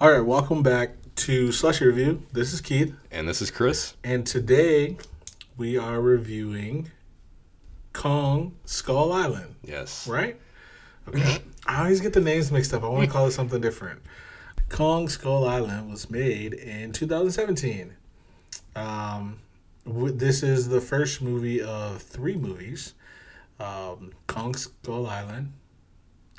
[0.00, 2.22] All right, welcome back to Slushy Review.
[2.32, 3.94] This is Keith, And this is Chris.
[4.02, 4.96] and today
[5.56, 6.90] we are reviewing
[7.92, 10.06] Kong Skull Island, Yes.
[10.08, 10.40] right?
[11.08, 11.42] Okay.
[11.66, 12.82] I always get the names mixed up.
[12.82, 14.00] I want to call it something different.
[14.70, 17.92] Kong Skull Island was made in 2017.
[18.76, 19.40] Um,
[19.86, 22.94] w- this is the first movie of three movies
[23.58, 25.52] um, Kong Skull Island,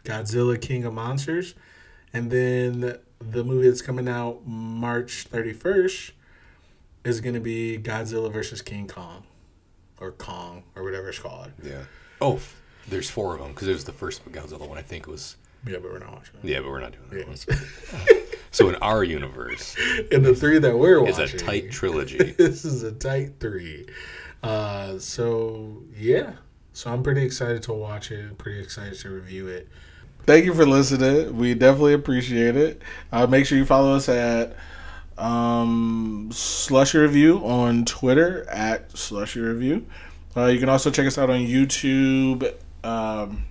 [0.04, 1.54] Godzilla King of Monsters,
[2.14, 2.98] and then
[3.30, 6.12] the movie that's coming out March 31st
[7.04, 9.24] is going to be Godzilla versus King Kong,
[10.00, 11.52] or Kong, or whatever it's called.
[11.64, 11.84] Yeah.
[12.20, 12.40] Oh,
[12.88, 14.78] there's four of them because it was the first Godzilla one.
[14.78, 15.36] I think was.
[15.66, 16.50] Yeah, but we're not watching it.
[16.50, 17.48] Yeah, but we're not doing that Yes.
[17.48, 18.18] one.
[18.54, 19.78] So in our universe,
[20.12, 22.18] and the three that we're watching a tight trilogy.
[22.38, 23.88] this is a tight three.
[24.44, 26.34] Uh, so yeah,
[26.74, 28.38] so I'm pretty excited to watch it.
[28.38, 29.70] Pretty excited to review it.
[30.26, 31.36] Thank you for listening.
[31.38, 32.82] We definitely appreciate it.
[33.12, 34.56] Uh, make sure you follow us at
[35.18, 39.86] um, Slushy Review on Twitter at Slushy Review.
[40.36, 42.54] Uh, you can also check us out on YouTube.
[42.84, 43.46] Um,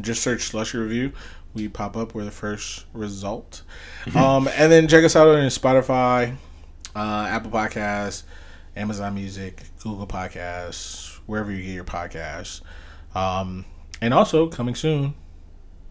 [0.00, 1.12] just search Slushy Review.
[1.54, 2.14] We pop up.
[2.14, 3.62] We're the first result.
[4.14, 6.34] Um, and then check us out on Spotify,
[6.96, 8.22] uh, Apple Podcasts,
[8.74, 12.62] Amazon Music, Google Podcasts, wherever you get your podcasts.
[13.14, 13.66] Um,
[14.00, 15.12] and also coming soon,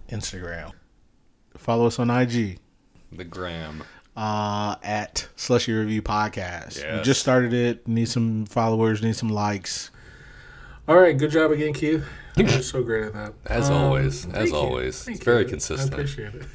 [0.10, 0.72] Instagram.
[1.58, 2.60] Follow us on IG
[3.12, 3.84] The Gram.
[4.16, 6.98] uh, at Slushy Review Podcast.
[6.98, 7.88] We just started it.
[7.88, 9.02] Need some followers.
[9.02, 9.92] Need some likes.
[10.88, 12.06] All right, good job again, Keith.
[12.38, 13.34] You're so great at that.
[13.48, 14.26] As Um, always.
[14.28, 14.56] As you.
[14.56, 15.04] always.
[15.04, 15.50] Thank It's very you.
[15.50, 15.94] consistent.
[15.94, 16.46] I appreciate it.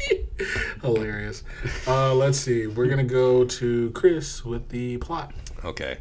[0.82, 1.42] Hilarious.
[1.86, 2.66] Uh, let's see.
[2.66, 5.32] We're gonna go to Chris with the plot.
[5.64, 5.98] Okay.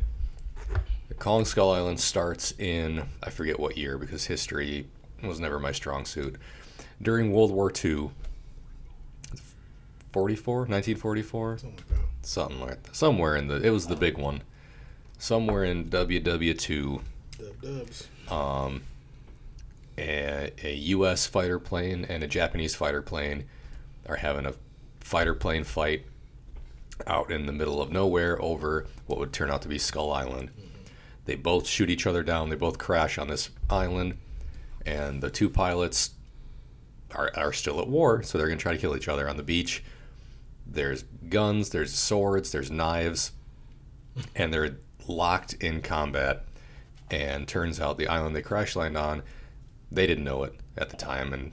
[1.19, 4.87] Kong Skull Island starts in I forget what year because history
[5.27, 6.35] was never my strong suit.
[7.01, 8.11] During World War II.
[10.13, 11.59] 44, 1944,
[12.21, 12.95] something like that.
[12.95, 14.41] Somewhere in the it was the big one.
[15.17, 17.01] Somewhere in WW2
[17.39, 18.07] Dub dubs.
[18.29, 18.83] um,
[19.97, 21.27] a, a U.S.
[21.27, 23.45] fighter plane and a Japanese fighter plane
[24.07, 24.53] are having a
[24.99, 26.03] fighter plane fight
[27.07, 30.49] out in the middle of nowhere over what would turn out to be Skull Island.
[31.25, 32.49] They both shoot each other down.
[32.49, 34.17] They both crash on this island,
[34.85, 36.11] and the two pilots
[37.13, 39.37] are, are still at war, so they're going to try to kill each other on
[39.37, 39.83] the beach.
[40.65, 43.31] There's guns, there's swords, there's knives,
[44.35, 44.77] and they're
[45.07, 46.45] locked in combat
[47.09, 49.23] and turns out the island they crash land on,
[49.91, 51.51] they didn't know it at the time and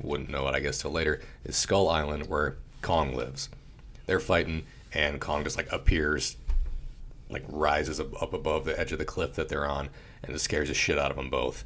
[0.00, 3.48] wouldn't know it, I guess, till later, is Skull Island where Kong lives.
[4.06, 6.36] They're fighting, and Kong just like appears,
[7.28, 9.88] like rises up, up above the edge of the cliff that they're on,
[10.22, 11.64] and it scares the shit out of them both.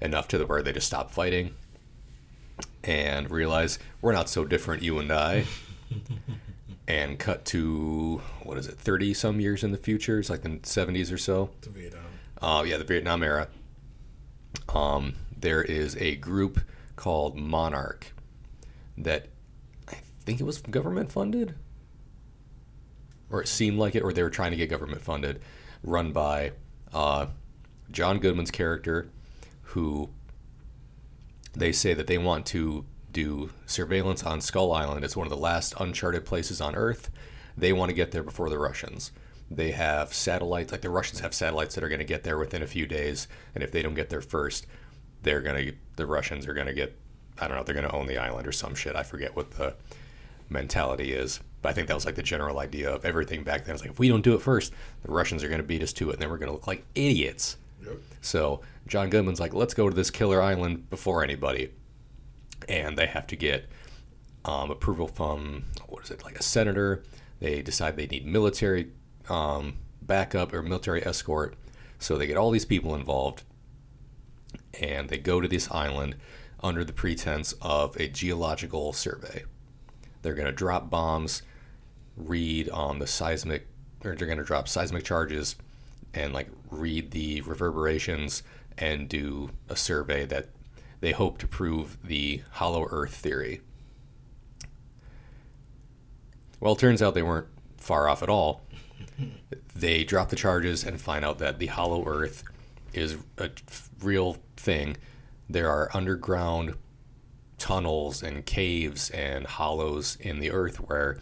[0.00, 1.54] Enough to the where they just stop fighting
[2.82, 5.44] and realize we're not so different, you and I.
[6.88, 10.18] and cut to what is it, thirty some years in the future?
[10.18, 11.50] It's like the seventies or so.
[11.62, 12.02] To Vietnam.
[12.40, 13.48] Uh, yeah, the Vietnam era.
[14.68, 16.60] Um, there is a group
[16.96, 18.12] called Monarch
[18.98, 19.28] that
[19.88, 21.54] I think it was government funded,
[23.30, 25.40] or it seemed like it, or they were trying to get government funded,
[25.82, 26.52] run by
[26.92, 27.26] uh,
[27.90, 29.10] John Goodman's character,
[29.70, 30.10] who
[31.52, 35.04] they say that they want to do surveillance on Skull Island.
[35.04, 37.10] It's one of the last uncharted places on Earth.
[37.56, 39.12] They want to get there before the Russians.
[39.50, 42.62] They have satellites, like the Russians have satellites that are going to get there within
[42.62, 44.66] a few days, and if they don't get there first,
[45.22, 46.96] they're going to the Russians are going to get
[47.40, 48.94] I don't know, they're going to own the island or some shit.
[48.94, 49.74] I forget what the
[50.50, 51.40] mentality is.
[51.62, 53.74] But I think that was like the general idea of everything back then.
[53.74, 55.92] It's like if we don't do it first, the Russians are going to beat us
[55.94, 57.56] to it, and then we're going to look like idiots.
[57.84, 57.96] Yep.
[58.20, 61.72] So John Goodman's like, let's go to this killer island before anybody,
[62.68, 63.68] and they have to get
[64.44, 67.02] um, approval from what is it like a senator.
[67.40, 68.90] They decide they need military
[69.28, 71.56] um, backup or military escort,
[71.98, 73.42] so they get all these people involved,
[74.80, 76.16] and they go to this island
[76.62, 79.44] under the pretense of a geological survey.
[80.22, 81.42] They're going to drop bombs,
[82.16, 83.66] read on the seismic,
[84.04, 85.56] or they're going to drop seismic charges,
[86.14, 88.42] and like read the reverberations
[88.78, 90.48] and do a survey that
[91.00, 93.60] they hope to prove the hollow Earth theory.
[96.60, 97.48] Well, it turns out they weren't
[97.78, 98.62] far off at all.
[99.74, 102.44] They drop the charges and find out that the hollow Earth
[102.92, 103.48] is a
[104.02, 104.96] real thing.
[105.48, 106.74] There are underground
[107.56, 111.18] tunnels and caves and hollows in the earth where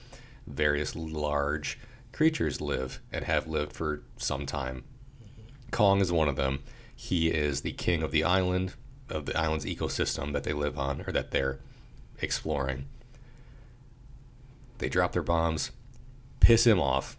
[0.46, 1.78] various large
[2.18, 4.82] creatures live and have lived for some time.
[5.70, 6.58] Kong is one of them.
[6.96, 8.74] He is the king of the island,
[9.08, 11.60] of the island's ecosystem that they live on or that they're
[12.20, 12.86] exploring.
[14.78, 15.70] They drop their bombs,
[16.40, 17.16] piss him off.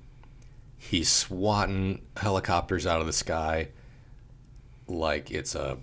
[0.78, 3.70] He's swatting helicopters out of the sky
[4.86, 5.78] like it's a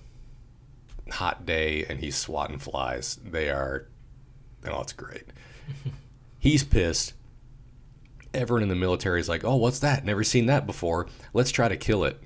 [1.10, 3.18] hot day and he's swatting flies.
[3.24, 3.86] They are,
[4.66, 5.24] oh, it's great.
[6.38, 7.14] he's pissed.
[8.36, 10.04] Everyone in the military is like, oh, what's that?
[10.04, 11.08] Never seen that before.
[11.32, 12.20] Let's try to kill it.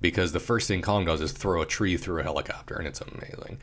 [0.00, 3.00] Because the first thing Kong does is throw a tree through a helicopter, and it's
[3.00, 3.58] amazing.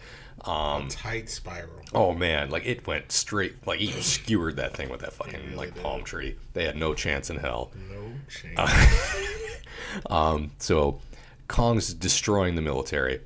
[0.46, 1.82] Um, Tight spiral.
[1.94, 5.76] Oh man, like it went straight, like he skewered that thing with that fucking like
[5.82, 6.38] palm tree.
[6.54, 7.74] They had no chance in hell.
[7.90, 8.56] No change.
[8.58, 8.88] Uh,
[10.10, 11.00] Um, so
[11.48, 13.22] Kong's destroying the military.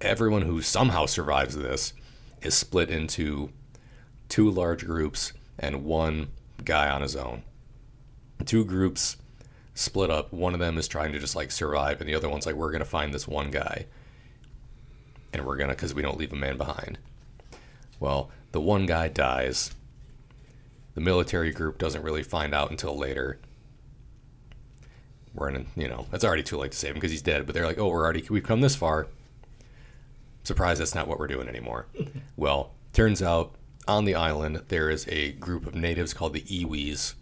[0.00, 1.94] Everyone who somehow survives this
[2.42, 3.50] is split into
[4.28, 6.28] two large groups and one
[6.64, 7.42] guy on his own.
[8.44, 9.16] Two groups
[9.74, 10.32] split up.
[10.32, 12.72] One of them is trying to just like survive, and the other one's like, we're
[12.72, 13.86] gonna find this one guy,
[15.32, 16.98] and we're gonna because we don't leave a man behind.
[18.00, 19.74] Well, the one guy dies.
[20.94, 23.38] The military group doesn't really find out until later.
[25.34, 27.46] We're in, a, you know, it's already too late to save him because he's dead.
[27.46, 29.08] But they're like, oh, we're already, we've come this far.
[30.44, 31.86] Surprised that's not what we're doing anymore.
[32.36, 33.54] well, turns out
[33.86, 37.14] on the island there is a group of natives called the Iwis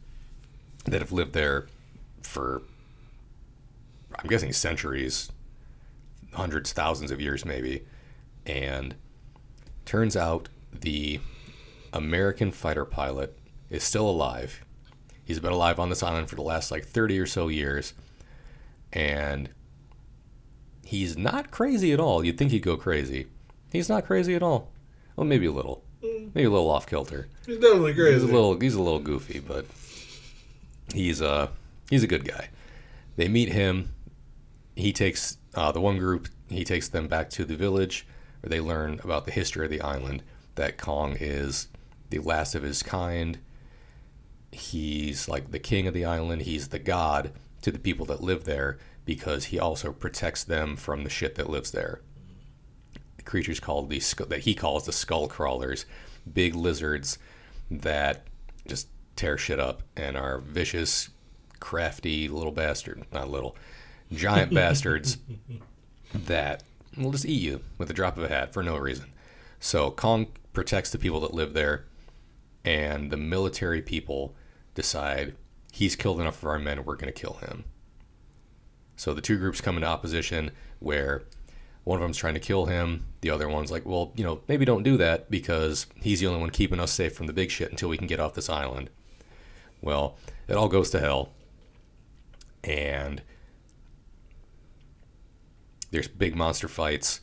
[0.85, 1.67] that have lived there
[2.23, 2.63] for,
[4.19, 5.31] I'm guessing, centuries,
[6.33, 7.85] hundreds, thousands of years maybe.
[8.47, 8.95] And
[9.85, 11.21] turns out the
[11.93, 13.39] American fighter pilot
[13.71, 14.65] is still alive.
[15.25, 17.95] He's been alive on this island for the last like 30 or so years.
[18.93, 19.49] And
[20.85, 22.25] he's not crazy at all.
[22.25, 23.27] You'd think he'd go crazy.
[23.71, 24.71] He's not crazy at all.
[25.17, 25.82] Well, maybe a little.
[26.35, 27.29] Maybe a little off kilter.
[27.47, 28.15] He's definitely crazy.
[28.15, 29.67] He's a little he's a little goofy, but
[30.95, 31.49] he's uh
[31.91, 32.49] he's a good guy.
[33.17, 33.93] They meet him.
[34.75, 36.29] He takes uh, the one group.
[36.49, 38.07] He takes them back to the village,
[38.41, 40.23] where they learn about the history of the island.
[40.55, 41.69] That Kong is
[42.11, 43.39] the last of his kind.
[44.51, 46.43] He's like the king of the island.
[46.43, 47.33] He's the god
[47.63, 51.51] to the people that live there because he also protects them from the shit that
[51.51, 52.01] lives there.
[53.17, 55.87] The creatures called the that he calls the skull crawlers,
[56.31, 57.19] big lizards
[57.71, 58.27] that
[58.67, 61.11] just tear shit up and are vicious,
[61.61, 63.57] crafty little bastard, not little,
[64.13, 65.19] giant bastards
[66.15, 66.63] that
[66.97, 69.07] will just eat you with a drop of a hat for no reason.
[69.61, 71.87] So Kong protects the people that live there,
[72.65, 74.35] and the military people
[74.75, 75.35] decide
[75.73, 77.65] he's killed enough of our men, we're going to kill him.
[78.97, 81.23] So the two groups come into opposition where
[81.85, 84.65] one of them's trying to kill him, the other one's like, well, you know, maybe
[84.65, 87.71] don't do that because he's the only one keeping us safe from the big shit
[87.71, 88.89] until we can get off this island.
[89.81, 91.31] Well, it all goes to hell.
[92.63, 93.23] And
[95.91, 97.21] there's big monster fights,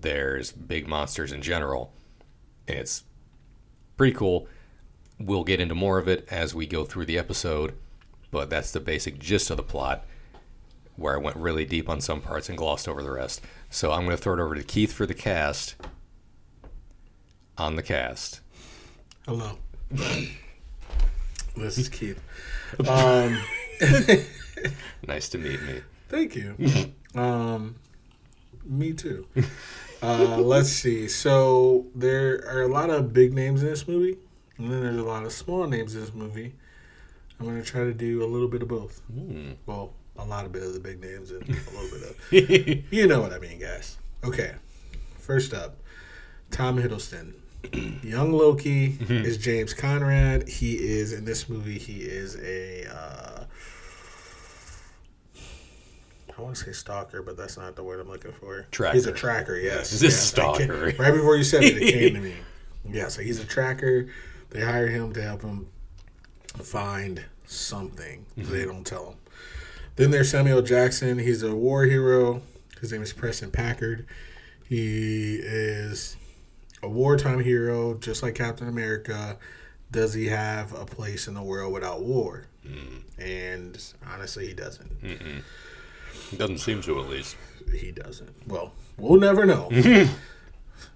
[0.00, 1.92] there's big monsters in general.
[2.66, 3.04] And it's
[3.96, 4.48] pretty cool.
[5.20, 7.74] We'll get into more of it as we go through the episode,
[8.32, 10.04] but that's the basic gist of the plot
[10.96, 13.40] where I went really deep on some parts and glossed over the rest.
[13.70, 15.76] So I'm going to throw it over to Keith for the cast.
[17.58, 18.40] On the cast.
[19.26, 19.58] Hello.
[21.56, 22.20] this is Keith.
[22.88, 23.40] Um,
[25.06, 25.80] Nice to meet me.
[26.08, 26.54] thank you.
[27.12, 27.74] Um,
[28.64, 29.26] me too.
[30.00, 31.08] Uh, let's see.
[31.08, 34.16] So there are a lot of big names in this movie,
[34.58, 36.54] and then there's a lot of small names in this movie.
[37.40, 39.00] I'm going to try to do a little bit of both.
[39.12, 39.54] Hmm.
[39.66, 42.92] Well, a lot of bit of the big names and a little bit of.
[42.92, 43.96] You know what I mean, guys.
[44.24, 44.52] Okay.
[45.18, 45.76] First up,
[46.50, 47.34] Tom Hiddleston.
[48.02, 50.48] Young Loki is James Conrad.
[50.48, 51.78] He is in this movie.
[51.78, 52.86] He is a.
[52.90, 53.44] Uh,
[56.36, 58.66] I want to say stalker, but that's not the word I'm looking for.
[58.70, 58.94] Tracker.
[58.94, 59.56] He's a tracker.
[59.56, 59.90] Yes.
[59.90, 60.94] He's a Yes, I stalker.
[60.98, 62.34] Right before you said it, it came to me.
[62.88, 63.08] Yeah.
[63.08, 64.08] So he's a tracker.
[64.48, 65.68] They hire him to help him
[66.56, 68.24] find something.
[68.38, 69.16] They don't tell him.
[70.00, 71.18] Then there's Samuel Jackson.
[71.18, 72.40] He's a war hero.
[72.80, 74.06] His name is Preston Packard.
[74.66, 76.16] He is
[76.82, 79.36] a wartime hero, just like Captain America.
[79.90, 82.46] Does he have a place in the world without war?
[83.18, 83.78] And
[84.10, 84.90] honestly, he doesn't.
[86.34, 87.36] Doesn't seem to, at least.
[87.70, 88.48] He doesn't.
[88.48, 89.70] Well, we'll never know.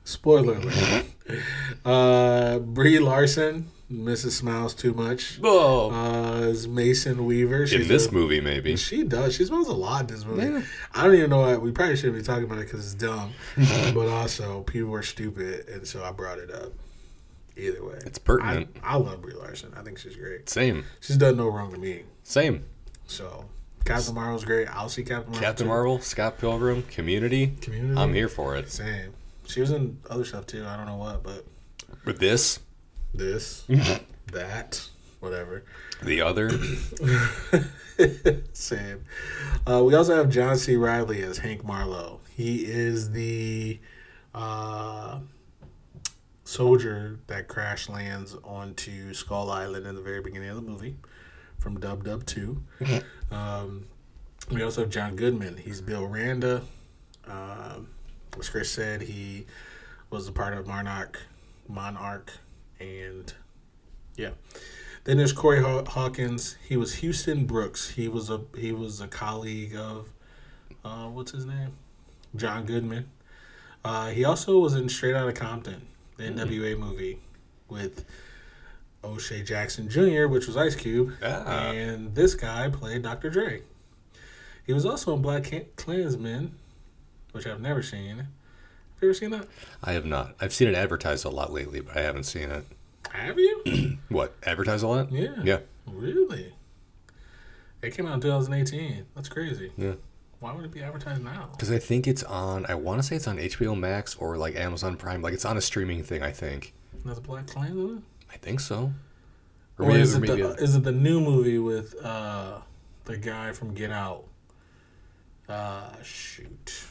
[0.05, 1.05] Spoiler alert.
[1.85, 4.33] uh, Brie Larson, Mrs.
[4.33, 7.63] Smiles Too Much, Oh, uh, is Mason Weaver.
[7.63, 8.77] in She's this a- movie, maybe.
[8.77, 9.35] She does.
[9.35, 10.43] She smells a lot in this movie.
[10.47, 10.63] Yeah.
[10.95, 11.57] I don't even know why.
[11.57, 13.33] We probably shouldn't be talking about it because it's dumb.
[13.95, 16.73] but also, people are stupid, and so I brought it up.
[17.57, 18.77] Either way, It's I, pertinent.
[18.83, 19.73] I love Brie Larson.
[19.77, 20.49] I think she's great.
[20.49, 20.85] Same.
[21.01, 22.03] She's done no wrong to me.
[22.25, 22.65] Same.
[23.07, 23.45] So
[23.85, 24.67] Captain Marvel's great.
[24.75, 25.41] I'll see Captain Marvel.
[25.47, 25.69] Captain too.
[25.69, 27.53] Marvel, Scott Pilgrim, Community.
[27.61, 27.97] Community.
[28.01, 28.73] I'm here for it.
[28.73, 29.13] Same.
[29.47, 30.65] She was in other stuff too.
[30.67, 31.45] I don't know what, but
[32.05, 32.59] With this,
[33.15, 33.63] this,
[34.33, 34.89] that,
[35.21, 35.65] whatever.
[36.03, 36.51] The other,
[38.53, 39.05] Same.
[39.67, 40.77] Uh, we also have John C.
[40.77, 42.21] Reilly as Hank Marlowe.
[42.37, 43.79] He is the
[44.35, 45.21] uh,
[46.45, 50.97] soldier that crash lands onto Skull Island in the very beginning of the movie
[51.59, 52.63] from Dub Dub 2.
[53.31, 53.87] um,
[54.51, 55.57] we also have John Goodman.
[55.57, 56.63] He's Bill Randa.
[57.27, 57.89] Um,
[58.39, 59.47] as Chris said, he
[60.11, 61.19] was a part of Monarch,
[61.69, 62.33] Monarch,
[62.85, 63.33] and
[64.17, 64.31] yeah.
[65.05, 66.57] Then there's Corey Haw- Hawkins.
[66.67, 67.91] He was Houston Brooks.
[67.91, 70.09] He was a he was a colleague of
[70.85, 71.73] uh, what's his name,
[72.37, 73.09] John Goodman.
[73.85, 75.87] Uh, he also was in Straight Outta Compton,
[76.17, 77.19] the NWA movie
[77.69, 78.05] with
[79.03, 81.71] O'Shea Jackson Jr., which was Ice Cube, Ah.
[81.73, 83.29] and this guy played Dr.
[83.29, 83.61] Dre.
[84.67, 86.55] He was also in Black Klansman,
[87.33, 88.29] which I've never seen.
[88.95, 89.49] Have you ever seen that?
[89.83, 90.35] I have not.
[90.41, 92.65] I've seen it advertised a lot lately, but I haven't seen it.
[93.11, 93.99] Have you?
[94.09, 95.11] What advertised a lot?
[95.11, 95.35] Yeah.
[95.43, 95.59] Yeah.
[95.91, 96.53] Really?
[97.83, 99.07] It came out in 2018.
[99.15, 99.73] That's crazy.
[99.77, 99.95] Yeah.
[100.41, 101.49] Why would it be advertised now?
[101.53, 102.67] Because I think it's on.
[102.67, 105.23] I want to say it's on HBO Max or like Amazon Prime.
[105.23, 106.23] Like it's on a streaming thing.
[106.23, 106.75] I think.
[107.05, 108.03] That's Black Klansman?
[108.33, 108.93] I think so.
[109.79, 112.59] Or, is, it the, is it the new movie with uh,
[113.05, 114.25] the guy from Get Out?
[115.49, 116.85] Uh, shoot.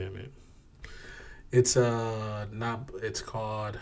[0.00, 0.32] Damn it.
[1.52, 3.78] It's uh not it's called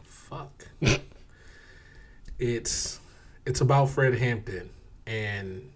[0.00, 0.68] fuck.
[2.38, 3.00] it's
[3.44, 4.70] it's about Fred Hampton
[5.08, 5.72] and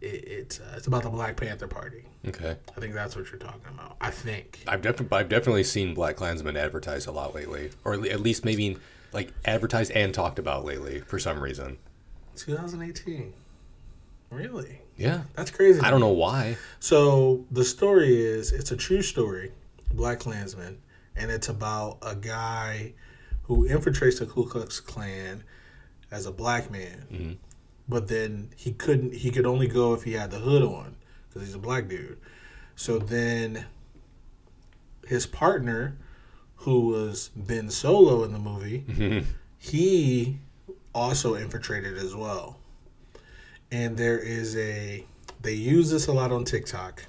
[0.00, 2.02] it, it's uh, it's about the Black Panther Party.
[2.26, 2.56] okay.
[2.76, 3.96] I think that's what you're talking about.
[4.00, 4.64] I think.
[4.66, 8.78] I've definitely I've definitely seen Black Klansman advertised a lot lately, or at least maybe
[9.12, 11.78] like advertised and talked about lately for some reason.
[12.34, 13.32] 2018.
[14.30, 14.80] Really?
[14.96, 15.22] Yeah.
[15.34, 15.80] That's crazy.
[15.80, 16.56] I don't know why.
[16.80, 19.52] So the story is it's a true story,
[19.92, 20.78] Black Klansman,
[21.16, 22.94] and it's about a guy
[23.44, 25.44] who infiltrates the Ku Klux Klan
[26.10, 27.36] as a black man, Mhm.
[27.88, 29.14] but then he couldn't.
[29.14, 30.96] He could only go if he had the hood on
[31.28, 32.18] because he's a black dude.
[32.74, 33.66] So then
[35.06, 35.96] his partner,
[36.56, 39.24] who was Ben Solo in the movie,
[39.58, 40.38] he
[40.94, 42.55] also infiltrated as well.
[43.72, 45.04] And there is a
[45.42, 47.04] they use this a lot on TikTok.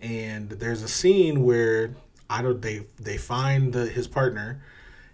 [0.00, 1.94] And there's a scene where
[2.28, 4.62] I don't they they find the, his partner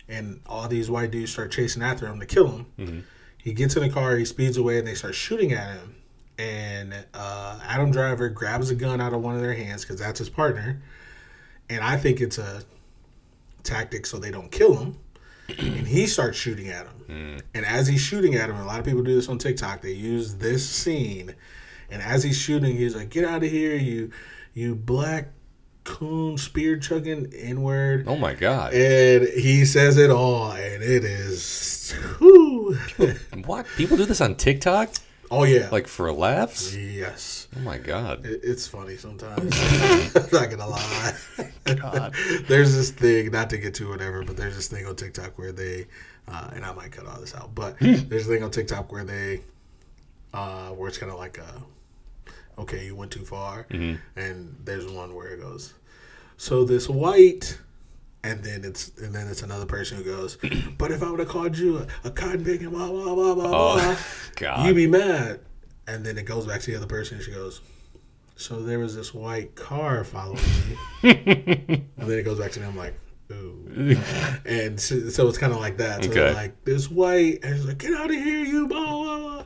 [0.08, 2.66] and all these white dudes start chasing after him to kill him.
[2.78, 3.02] Mhm.
[3.38, 5.94] He gets in the car, he speeds away, and they start shooting at him.
[6.38, 10.18] And uh, Adam Driver grabs a gun out of one of their hands because that's
[10.18, 10.82] his partner.
[11.68, 12.62] And I think it's a
[13.62, 14.96] tactic so they don't kill him.
[15.58, 17.04] and he starts shooting at him.
[17.08, 17.42] Mm.
[17.54, 19.82] And as he's shooting at him, a lot of people do this on TikTok.
[19.82, 21.34] They use this scene,
[21.90, 24.10] and as he's shooting, he's like, "Get out of here, you,
[24.54, 25.28] you black
[25.84, 28.72] coon spear chugging n word." Oh my god.
[28.74, 32.78] And he says it all, and it is, whew.
[33.44, 33.66] What?
[33.76, 34.90] People do this on TikTok?
[35.30, 36.74] Oh yeah, Like for laughs?
[36.74, 38.24] yes, Oh my god.
[38.26, 39.52] It- it's funny sometimes.
[40.16, 41.14] I'm not gonna lie.
[41.76, 42.14] God.
[42.48, 45.52] there's this thing, not to get to whatever, but there's this thing on TikTok where
[45.52, 45.86] they,
[46.28, 49.04] uh, and I might cut all this out, but there's a thing on TikTok where
[49.04, 49.40] they,
[50.34, 51.62] uh, where it's kind of like a,
[52.60, 53.98] okay, you went too far, Mhm.
[54.16, 55.74] and there's one where it goes,
[56.36, 57.58] so this white,
[58.22, 60.36] and then it's and then it's another person who goes,
[60.78, 63.34] but if I would have called you a, a cotton picking, blah blah blah blah
[63.34, 63.98] blah, Oh
[64.36, 64.66] god.
[64.66, 65.40] you be mad,
[65.86, 67.60] and then it goes back to the other person, and she goes.
[68.36, 70.38] So there was this white car following
[71.02, 71.02] me.
[71.98, 72.94] And then it goes back to them like,
[73.30, 73.68] ooh.
[74.46, 76.04] and so, so it's kind of like that.
[76.04, 76.32] So Okay.
[76.32, 79.44] like this white, and she's like, get out of here, you blah blah blah.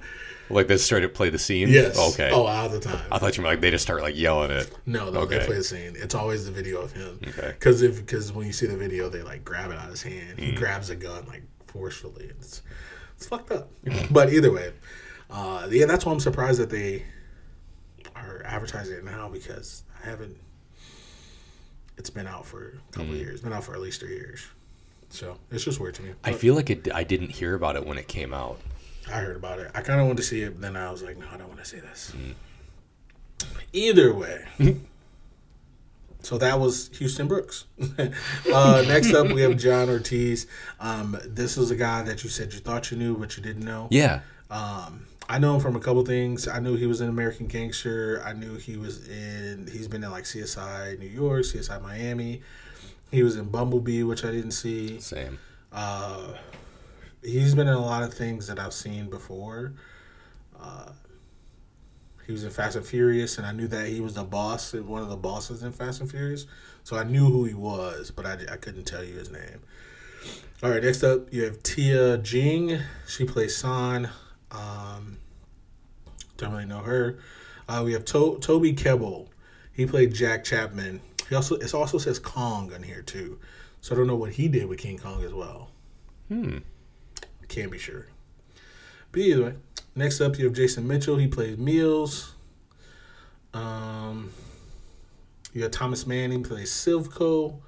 [0.51, 1.69] Like they straight up play the scene?
[1.69, 1.99] Yes.
[2.13, 2.31] Okay.
[2.33, 3.01] Oh, all the time.
[3.11, 4.71] I thought you were like they just start like yelling it.
[4.87, 5.95] No, no, they play the scene.
[5.97, 7.19] It's always the video of him.
[7.29, 7.49] Okay.
[7.59, 10.03] Because if because when you see the video, they like grab it out of his
[10.03, 10.39] hand.
[10.39, 10.43] Mm.
[10.45, 12.27] He grabs a gun like forcefully.
[12.39, 12.63] It's
[13.17, 13.71] it's fucked up.
[14.11, 14.73] but either way,
[15.31, 17.05] uh, yeah, that's why I'm surprised that they
[18.15, 20.37] are advertising it now because I haven't.
[21.97, 23.19] It's been out for a couple Mm.
[23.19, 23.33] years.
[23.35, 24.45] It's been out for at least three years.
[25.11, 26.11] So it's just weird to me.
[26.25, 28.59] I feel like it, I didn't hear about it when it came out.
[29.09, 29.71] I heard about it.
[29.75, 31.49] I kind of wanted to see it, but then I was like, no, I don't
[31.49, 32.13] want to see this.
[33.73, 34.45] Either way.
[36.23, 37.67] so that was Houston Brooks.
[38.53, 40.47] uh, next up, we have John Ortiz.
[40.81, 43.65] Um, this is a guy that you said you thought you knew, but you didn't
[43.65, 43.89] know.
[43.91, 44.21] Yeah.
[44.51, 46.47] Um, I know him from a couple things.
[46.49, 48.23] I knew he was in American Gangster.
[48.25, 49.69] I knew he was in.
[49.71, 52.43] He's been in like CSI New York, CSI Miami.
[53.11, 55.01] He was in Bumblebee, which I didn't see.
[55.01, 55.39] Same.
[55.73, 56.35] Uh,
[57.25, 59.73] he's been in a lot of things that I've seen before.
[60.61, 60.91] Uh,
[62.27, 65.03] He was in Fast and Furious, and I knew that he was the boss, one
[65.03, 66.47] of the bosses in Fast and Furious.
[66.83, 69.61] So I knew who he was, but I, I couldn't tell you his name.
[70.63, 72.79] All right, next up you have Tian Jing.
[73.07, 74.09] She plays San.
[74.51, 75.19] Um,
[76.39, 77.19] don't really know her.
[77.69, 79.29] Uh, we have to- Toby Kebbell.
[79.73, 81.01] He played Jack Chapman.
[81.29, 83.39] He also it also says Kong on here too,
[83.81, 85.71] so I don't know what he did with King Kong as well.
[86.29, 86.59] Hmm.
[87.55, 88.09] Can't be sure.
[89.13, 89.55] But either way,
[89.95, 91.19] next up you have Jason Mitchell.
[91.19, 92.35] He plays Meals.
[93.53, 94.33] Um,
[95.53, 97.61] you have Thomas Manning plays Slivko.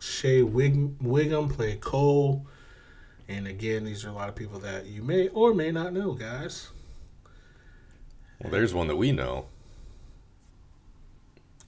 [0.00, 2.44] Shea Wig- Whigham played Cole.
[3.28, 6.14] And again, these are a lot of people that you may or may not know,
[6.14, 6.70] guys.
[8.40, 9.46] Well, there's one that we know.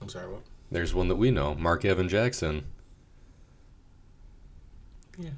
[0.02, 0.42] I'm sorry, what?
[0.72, 1.54] There's one that we know.
[1.54, 2.64] Mark Evan Jackson.
[5.16, 5.30] Yeah.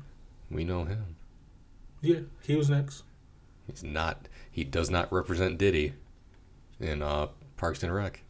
[0.52, 1.16] We know him.
[2.02, 3.04] Yeah, he was next.
[3.66, 4.28] He's not.
[4.50, 5.94] He does not represent Diddy
[6.80, 8.23] in uh, Parks and Rec.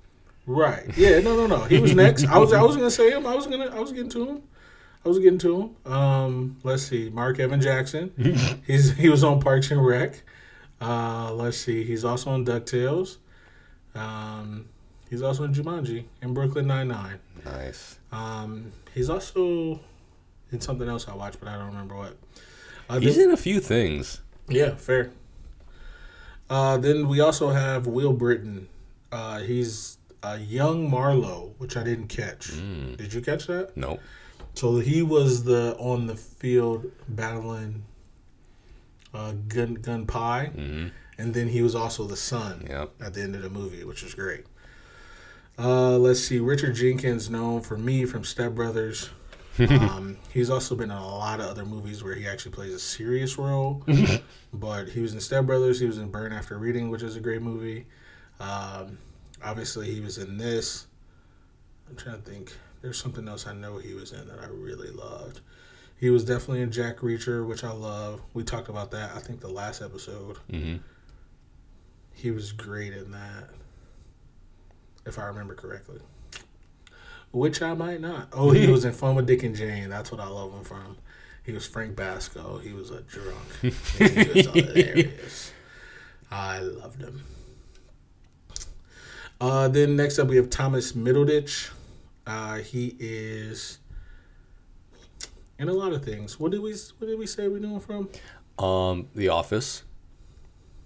[0.47, 0.85] Right.
[0.97, 1.21] Yeah.
[1.21, 1.37] No.
[1.37, 1.47] No.
[1.47, 1.65] No.
[1.65, 2.27] He was next.
[2.27, 2.53] I was.
[2.53, 3.27] I was gonna say him.
[3.27, 3.67] I was gonna.
[3.67, 4.43] I was getting to him.
[5.05, 5.93] I was getting to him.
[5.93, 6.57] Um.
[6.63, 7.11] Let's see.
[7.11, 8.13] Mark Evan Jackson.
[8.67, 10.23] He's he was on Parks and Rec.
[10.81, 11.33] Uh.
[11.33, 11.85] Let's see.
[11.85, 13.19] He's also on Ducktales.
[13.95, 14.69] Um.
[15.09, 17.19] He's also in Jumanji and Brooklyn Nine Nine.
[17.45, 17.99] Nice.
[18.11, 18.73] Um.
[18.95, 19.81] He's also
[20.53, 22.17] in something else I watched, but I don't remember what.
[22.89, 24.21] Uh, He's then- in a few things.
[24.49, 24.75] yeah.
[24.77, 25.11] Fair.
[26.51, 26.77] Uh.
[26.77, 28.67] Then we also have Will Brittain.
[29.11, 29.41] Uh.
[29.41, 32.49] He's a young Marlowe, which I didn't catch.
[32.53, 32.97] Mm.
[32.97, 33.77] Did you catch that?
[33.77, 34.01] Nope.
[34.55, 37.83] So he was the on the field battling
[39.15, 40.87] uh, Gun Gun Pie, hmm
[41.19, 42.91] and then he was also the son Yep.
[43.01, 44.45] at the end of the movie, which is great.
[45.59, 49.11] Uh, let's see, Richard Jenkins, known for me from Step Brothers.
[49.71, 52.79] um, he's also been in a lot of other movies where he actually plays a
[52.79, 53.85] serious role.
[54.53, 55.79] but he was in Step Brothers.
[55.79, 57.87] He was in Burn After Reading, which is a great movie.
[58.41, 58.99] Um,
[59.45, 60.87] obviously, he was in this.
[61.89, 62.53] I'm trying to think.
[62.81, 65.41] There's something else I know he was in that I really loved.
[65.99, 68.21] He was definitely in Jack Reacher, which I love.
[68.35, 69.13] We talked about that.
[69.15, 70.39] I think the last episode.
[70.51, 70.77] hmm
[72.15, 73.51] He was great in that,
[75.07, 76.01] if I remember correctly.
[77.33, 78.29] Which I might not.
[78.33, 79.89] Oh, he was in Fun with Dick and Jane.
[79.89, 80.97] That's what I love him from.
[81.45, 82.59] He was Frank Basco.
[82.59, 83.37] He was a drunk.
[83.63, 85.53] he was hilarious.
[86.31, 87.23] I loved him.
[89.41, 91.71] Uh, then next up we have Thomas Middleditch.
[92.27, 93.79] Uh, he is
[95.59, 96.39] in a lot of things.
[96.39, 98.65] What did we What did we say we knew him from?
[98.65, 99.83] Um, The Office.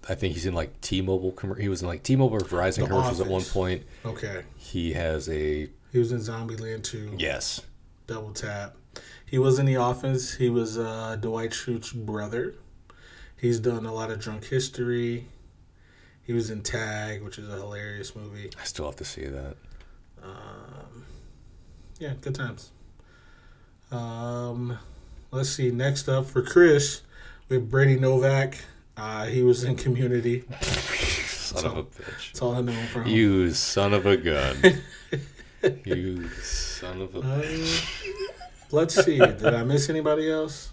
[0.09, 1.33] I think he's in like T-Mobile.
[1.33, 3.83] commer- He was in like T-Mobile or Verizon The commercials at one point.
[4.05, 7.15] Okay, He has a he was in Zombieland 2.
[7.17, 7.61] yes.
[8.07, 8.75] Double tap.
[9.25, 10.33] He was in The Office.
[10.35, 12.55] He was uh, Dwight Schrute's brother.
[13.35, 15.27] He's done a lot of Drunk History.
[16.23, 18.49] He was in Tag, which is a hilarious movie.
[18.59, 19.55] I still have to see that.
[20.23, 21.05] Um,
[21.99, 22.71] yeah, good times.
[23.91, 24.77] Um,
[25.31, 25.69] let's see.
[25.71, 27.01] Next up for Chris,
[27.49, 28.57] we have Brady Novak.
[28.95, 30.43] Uh, he was in Community.
[30.61, 32.31] Son of a bitch.
[32.31, 33.05] That's all I know him from.
[33.07, 34.57] You son of a gun.
[35.85, 37.19] you son of a.
[37.19, 37.67] Uh,
[38.71, 39.17] let's see.
[39.17, 40.71] Did I miss anybody else?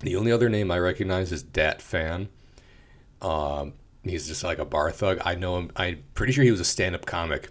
[0.00, 2.28] The only other name I recognize is Dat Fan.
[3.20, 5.20] Um, he's just like a bar thug.
[5.24, 5.70] I know him.
[5.76, 7.50] I'm pretty sure he was a stand-up comic.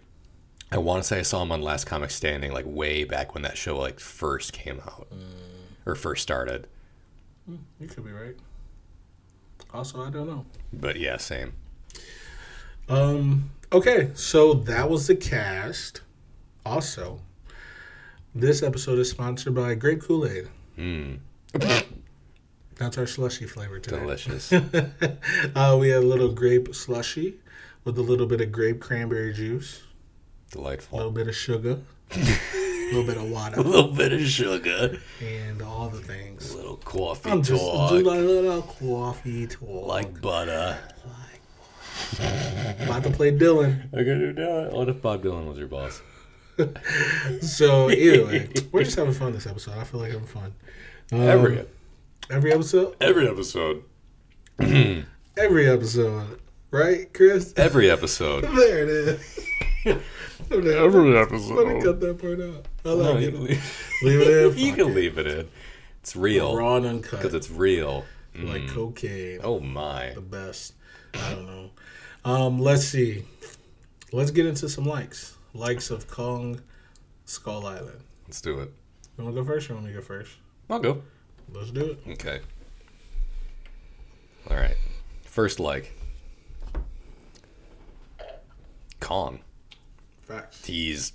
[0.71, 3.43] I want to say I saw him on Last Comic Standing, like way back when
[3.43, 5.07] that show like first came out
[5.85, 6.67] or first started.
[7.79, 8.35] You could be right.
[9.73, 10.45] Also, I don't know.
[10.73, 11.53] But yeah, same.
[12.89, 13.51] Um.
[13.73, 16.01] Okay, so that was the cast.
[16.65, 17.21] Also,
[18.35, 20.49] this episode is sponsored by Grape Kool Aid.
[20.77, 21.19] Mm,
[22.75, 23.99] That's our slushy flavor today.
[23.99, 24.51] delicious.
[25.55, 27.35] uh, we had a little grape slushy
[27.85, 29.81] with a little bit of grape cranberry juice,
[30.51, 30.95] Delightful.
[30.95, 31.79] a little bit of sugar,
[32.11, 32.17] a
[32.93, 33.59] little bit of water.
[33.59, 34.99] A little bit of sugar.
[35.21, 36.51] and all the things.
[36.51, 37.91] A little coffee I'm just talk.
[37.91, 39.87] like a little coffee talk.
[39.87, 40.77] like butter.
[42.83, 43.87] About to play Dylan.
[43.93, 44.71] I gotta do that.
[44.73, 46.01] What if Bob Dylan was your boss?
[47.41, 49.77] So either way, we're just having fun this episode.
[49.77, 50.53] I feel like having fun.
[51.11, 51.65] Um, Every
[52.29, 53.83] every episode, every episode.
[54.59, 57.53] every episode, right, Chris?
[57.57, 58.43] Every episode.
[58.43, 59.39] There it is.
[60.51, 61.55] every episode.
[61.55, 62.65] Let me cut that part out.
[62.85, 63.35] I like you, it.
[63.39, 64.57] leave, Leave it in.
[64.57, 65.47] you can leave it in.
[66.01, 67.11] It's real Raw and uncut.
[67.11, 68.05] because it's real.
[68.35, 68.69] like Mm.
[68.69, 69.39] cocaine.
[69.43, 70.11] Oh my!
[70.13, 70.73] The best.
[71.15, 71.69] I don't know.
[72.23, 73.25] Um, let's see.
[74.11, 75.37] Let's get into some likes.
[75.53, 76.61] Likes of Kong
[77.25, 78.01] Skull Island.
[78.27, 78.71] Let's do it.
[79.17, 80.31] You want to go first or want me to go first?
[80.69, 81.01] I'll go.
[81.51, 81.99] Let's do it.
[82.11, 82.39] Okay.
[84.49, 84.75] All right.
[85.23, 85.93] First like
[88.99, 89.39] Kong.
[90.21, 90.65] Facts.
[90.65, 91.13] He's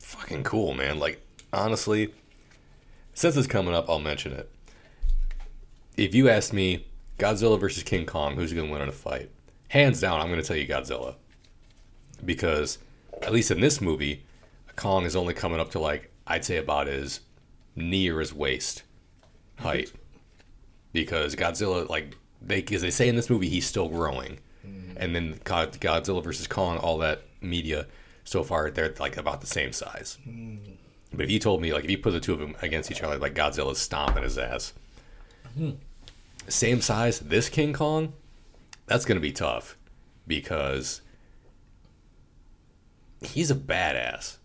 [0.00, 0.98] fucking cool, man.
[0.98, 2.14] Like, honestly,
[3.14, 4.50] since it's coming up, I'll mention it.
[5.96, 6.86] If you ask me,
[7.18, 9.30] Godzilla versus King Kong, who's going to win in a fight?
[9.72, 11.14] Hands down, I'm going to tell you Godzilla.
[12.22, 12.76] Because,
[13.22, 14.22] at least in this movie,
[14.76, 17.20] Kong is only coming up to like, I'd say about his
[17.74, 18.82] knee or his waist
[19.60, 19.90] height.
[20.92, 24.40] Because Godzilla, like, they, because they say in this movie, he's still growing.
[24.62, 24.98] Mm-hmm.
[24.98, 27.86] And then God, Godzilla versus Kong, all that media
[28.24, 30.18] so far, they're like about the same size.
[30.28, 30.58] Mm.
[31.14, 33.02] But if you told me, like, if you put the two of them against each
[33.02, 34.74] other, like Godzilla's stomping his ass.
[35.56, 35.70] Hmm.
[36.46, 38.12] Same size, this King Kong,
[38.92, 39.78] that's going to be tough
[40.26, 41.00] because
[43.22, 44.36] he's a badass.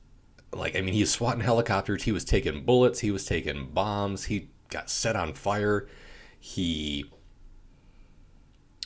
[0.53, 4.25] Like, I mean, he was swatting helicopters, he was taking bullets, he was taking bombs,
[4.25, 5.89] he got set on fire.
[6.39, 7.12] He,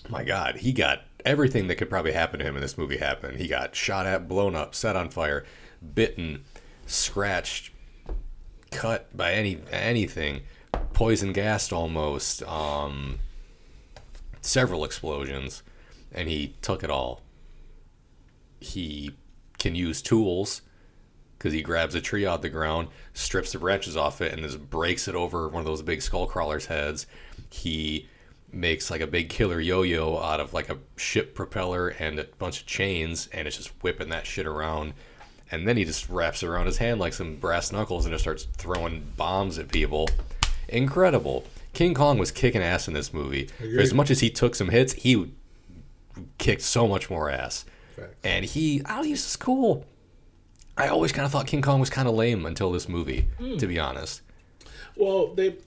[0.10, 3.38] my God, he got everything that could probably happen to him in this movie happened.
[3.38, 5.46] He got shot at, blown up, set on fire,
[5.94, 6.44] bitten,
[6.88, 7.72] scratched,
[8.72, 10.42] cut by any anything,
[10.94, 13.20] poison gassed almost, um,
[14.42, 15.64] several explosions,
[16.12, 17.22] and he took it all.
[18.60, 19.16] He
[19.58, 20.62] can use tools
[21.38, 24.44] because he grabs a tree out of the ground, strips the branches off it, and
[24.44, 27.08] just breaks it over one of those big skull crawlers' heads.
[27.50, 28.08] He
[28.52, 32.62] makes like a big killer yo-yo out of like a ship propeller and a bunch
[32.62, 34.94] of chains, and it's just whipping that shit around.
[35.50, 38.44] And then he just wraps around his hand like some brass knuckles and just starts
[38.58, 40.10] throwing bombs at people.
[40.70, 41.46] Incredible.
[41.74, 43.48] King Kong was kicking ass in this movie.
[43.60, 45.34] For as much as he took some hits, he
[46.38, 47.66] kicked so much more ass.
[47.96, 48.16] Facts.
[48.24, 49.86] And he, I don't know, he's just cool.
[50.78, 53.58] I always kind of thought King Kong was kind of lame until this movie, hmm.
[53.58, 54.22] to be honest.
[54.98, 55.58] Well, they,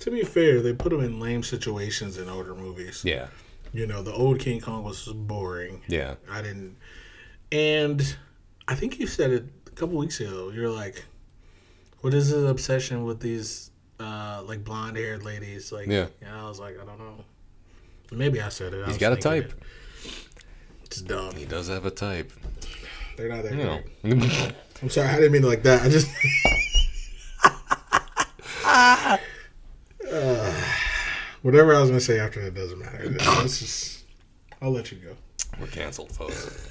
[0.00, 3.02] to be fair, they put him in lame situations in older movies.
[3.04, 3.28] Yeah,
[3.72, 5.82] You know, the old King Kong was boring.
[5.88, 6.14] yeah.
[6.30, 6.76] I didn't.
[7.52, 8.16] And
[8.68, 10.50] I think you said it a couple weeks ago.
[10.54, 11.04] You're like,
[12.00, 13.69] what is his obsession with these,
[14.00, 15.70] uh, like blonde haired ladies?
[15.72, 16.06] Like, Yeah.
[16.22, 17.24] And I was like, I don't know.
[18.12, 18.82] Maybe I said it.
[18.84, 19.52] I He's got a type.
[20.04, 20.12] it.
[20.84, 21.34] It's dumb.
[21.36, 22.32] He does have a type.
[23.16, 23.80] They're not that You know.
[24.02, 24.52] great.
[24.82, 25.82] I'm sorry, I didn't mean it like that.
[25.82, 26.08] I just.
[30.12, 30.52] Uh,
[31.42, 33.08] whatever I was gonna say after that doesn't matter.
[33.44, 34.04] Just,
[34.60, 35.16] I'll let you go.
[35.60, 36.68] We're canceled, folks.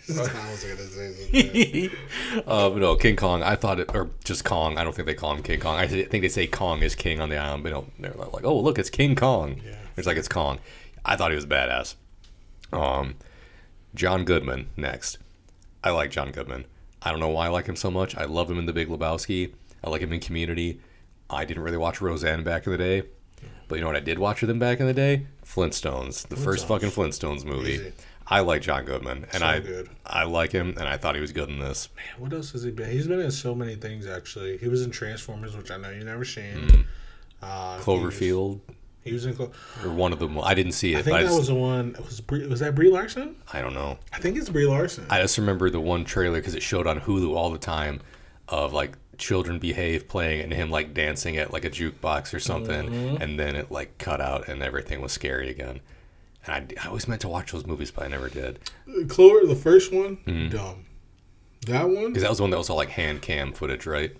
[0.08, 1.90] I was gonna say something.
[2.46, 3.42] uh, but no, King Kong.
[3.42, 4.78] I thought it, or just Kong.
[4.78, 5.76] I don't think they call him King Kong.
[5.76, 7.62] I think they say Kong is king on the island.
[7.62, 9.60] But no, they're like, oh look, it's King Kong.
[9.64, 9.76] Yeah.
[9.96, 10.58] It's like it's Kong.
[11.04, 11.94] I thought he was badass.
[12.72, 13.16] Um,
[13.94, 15.18] John Goodman next.
[15.82, 16.64] I like John Goodman.
[17.02, 18.16] I don't know why I like him so much.
[18.16, 19.52] I love him in The Big Lebowski.
[19.84, 20.80] I like him in Community.
[21.28, 23.02] I didn't really watch Roseanne back in the day,
[23.68, 25.26] but you know what I did watch with him back in the day?
[25.44, 27.74] Flintstones, the first fucking Flintstones movie.
[27.74, 27.92] Easy.
[28.26, 29.90] I like John Goodman, and So I good.
[30.06, 31.88] I like him, and I thought he was good in this.
[31.96, 32.90] Man, what else has he been?
[32.90, 34.56] He's been in so many things actually.
[34.58, 36.54] He was in Transformers, which I know you've never seen.
[36.68, 36.84] Mm.
[37.42, 38.60] Uh, Cloverfield,
[39.02, 39.34] He was, he was in.
[39.34, 39.52] Clo-
[39.84, 40.38] or one of them.
[40.40, 41.94] I didn't see it, I think I, that just, was the one.
[41.98, 43.36] Was was that Brie Larson?
[43.52, 43.98] I don't know.
[44.12, 45.06] I think it's Brie Larson.
[45.10, 48.00] I just remember the one trailer because it showed on Hulu all the time
[48.48, 52.88] of like children behave playing and him like dancing at like a jukebox or something,
[52.88, 53.22] Mm-hmm.
[53.22, 55.80] and then it like cut out and everything was scary again.
[56.46, 58.58] And I, I always meant to watch those movies, but I never did
[59.08, 60.56] Clover, the first one, Mm-hmm.
[60.56, 60.86] dumb.
[61.66, 64.14] That one, because that was the one that was all like hand cam footage, right?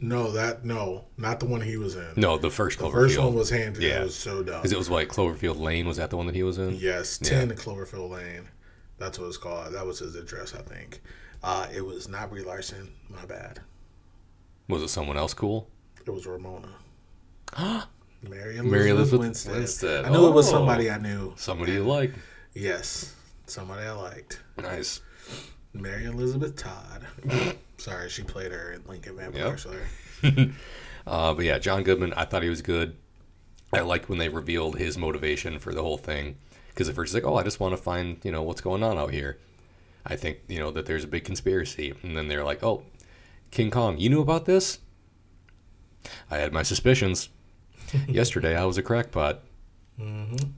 [0.00, 2.06] no, that no, not the one he was in.
[2.16, 2.92] No, the first the Cloverfield.
[2.92, 3.76] first one was hand.
[3.78, 4.00] Yeah, Yeah.
[4.00, 4.56] it was so dumb.
[4.56, 5.86] because it was like Cloverfield Lane.
[5.86, 6.74] Was that the one that he was in?
[6.76, 7.28] Yes, Yeah.
[7.30, 8.48] ten Cloverfield Lane.
[8.98, 9.72] That's what it's called.
[9.74, 11.00] That was his address, I think.
[11.42, 12.90] Uh, it was not Brie Larson.
[13.08, 13.60] My bad.
[14.68, 15.68] Was it someone else cool?
[16.04, 16.68] It was Ramona.
[18.22, 19.54] Mary Elizabeth, Mary Elizabeth Winstead.
[19.56, 20.04] Winstead.
[20.04, 20.52] I knew it was Oh.
[20.52, 21.32] somebody I knew.
[21.36, 22.12] Somebody you like.
[22.54, 23.14] Yes,
[23.46, 24.40] somebody I liked.
[24.60, 25.00] Nice.
[25.72, 27.06] Mary Elizabeth Todd.
[27.78, 29.60] Sorry, she played her in Lincoln Vampire Yep.
[29.60, 30.50] Slayer.
[31.06, 32.94] Uh, but yeah, John Goodman, I thought he was good.
[33.72, 36.36] I liked when they revealed his motivation for the whole thing.
[36.68, 38.82] Because at first he's like, oh, I just want to find, you know, what's going
[38.82, 39.38] on out here.
[40.04, 41.94] I think, you know, that there's a big conspiracy.
[42.02, 42.82] And then they're like, oh,
[43.50, 44.80] King Kong, you knew about this?
[46.30, 47.30] I had my suspicions.
[48.08, 49.40] Yesterday I was a crackpot.
[50.00, 50.50] Mm-hmm.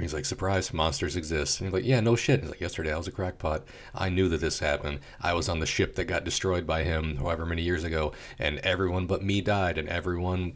[0.00, 1.60] He's like, surprise, monsters exist.
[1.60, 2.40] And he's like, yeah, no shit.
[2.40, 3.64] He's like, yesterday I was a crackpot.
[3.94, 4.98] I knew that this happened.
[5.20, 8.58] I was on the ship that got destroyed by him however many years ago, and
[8.60, 10.54] everyone but me died, and everyone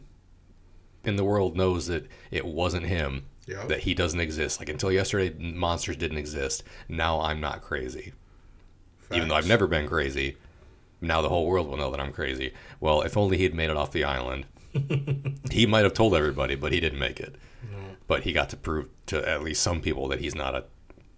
[1.05, 3.69] in the world knows that it wasn't him, Yep.
[3.69, 4.59] that he doesn't exist.
[4.59, 6.63] Like, until yesterday, monsters didn't exist.
[6.89, 8.13] Now I'm not crazy.
[9.13, 10.37] Even though I've never been crazy,
[11.01, 12.53] now the whole world will know that I'm crazy.
[12.79, 14.45] Well, if only he'd made it off the island.
[15.51, 17.35] he might have told everybody, but he didn't make it.
[18.07, 20.65] But he got to prove to at least some people that he's not a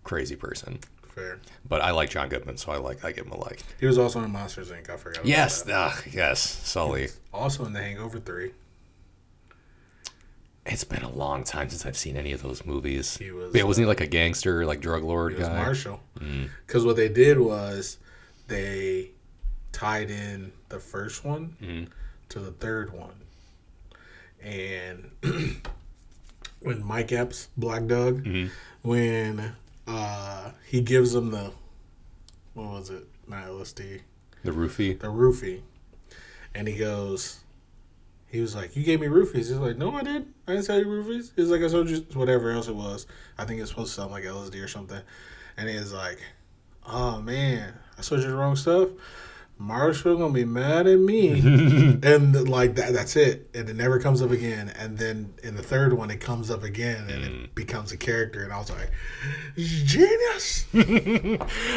[0.03, 0.79] crazy person.
[1.07, 1.39] Fair.
[1.67, 3.61] But I like John Goodman, so I like I give him a like.
[3.79, 4.89] He was also in Monsters Inc.
[4.89, 5.17] I forgot.
[5.19, 7.07] about Yes, ah, yes, Sully.
[7.33, 8.51] Also in The Hangover Three.
[10.65, 13.17] It's been a long time since I've seen any of those movies.
[13.17, 15.49] He was, yeah, wasn't he like a gangster, like drug lord He guy?
[15.49, 15.55] Mm.
[15.57, 15.99] Marshall.
[16.65, 17.97] Because what they did was
[18.47, 19.09] they
[19.73, 21.87] tied in the first one Mhm.
[22.29, 23.15] to the third one.
[24.43, 25.09] And
[26.59, 28.49] when Mike Epps, Black Doug, Mhm.
[28.81, 29.55] when
[29.87, 31.51] uh, he gives him the,
[32.53, 33.05] what was it?
[33.27, 34.01] Not LSD,
[34.43, 34.99] The roofie.
[34.99, 35.61] the roofie.
[36.55, 37.39] And he goes,
[38.27, 39.35] he was like, You gave me roofies.
[39.35, 40.25] He's like, No, I did.
[40.47, 41.31] I didn't tell you roofies.
[41.35, 43.07] He's like, I told you whatever else it was.
[43.37, 45.01] I think it's supposed to sound like LSD or something.
[45.57, 46.19] And he's like,
[46.85, 48.89] Oh man, I sold you the wrong stuff.
[49.63, 51.29] Marshall gonna be mad at me.
[52.03, 53.49] and like that that's it.
[53.53, 54.73] And it never comes up again.
[54.77, 58.43] And then in the third one it comes up again and it becomes a character
[58.43, 58.91] and I was like,
[59.55, 60.65] Genius!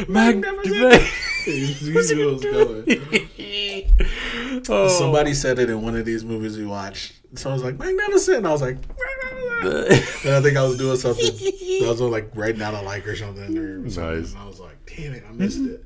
[0.08, 1.10] Magnificent!
[1.46, 4.88] You knew it oh.
[4.88, 7.12] Somebody said it in one of these movies we watched.
[7.36, 8.38] So I was like, magnificent.
[8.38, 10.24] And I was like, magnificent.
[10.26, 11.24] And I think I was doing something.
[11.24, 13.56] I was like writing out a like or something.
[13.56, 14.20] Or something.
[14.20, 14.32] Nice.
[14.32, 15.85] And I was like, damn it, I missed it.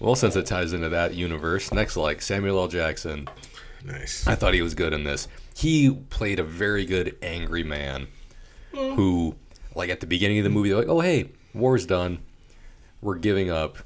[0.00, 2.68] Well, since it ties into that universe, next like Samuel L.
[2.68, 3.28] Jackson.
[3.84, 4.26] Nice.
[4.26, 5.28] I thought he was good in this.
[5.54, 8.06] He played a very good angry man
[8.72, 8.94] hmm.
[8.94, 9.36] who,
[9.74, 12.20] like at the beginning of the movie, they're like, "Oh hey, war's done.
[13.00, 13.78] We're giving up.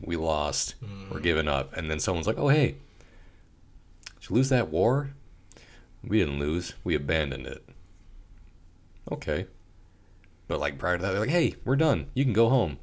[0.00, 0.74] We lost.
[0.84, 1.10] Hmm.
[1.10, 2.76] We're giving up." And then someone's like, "Oh hey,
[4.20, 5.10] did you lose that war?
[6.04, 6.74] We didn't lose.
[6.82, 7.64] We abandoned it."
[9.10, 9.46] Okay.
[10.48, 12.08] But like prior to that, they're like, "Hey, we're done.
[12.14, 12.78] You can go home."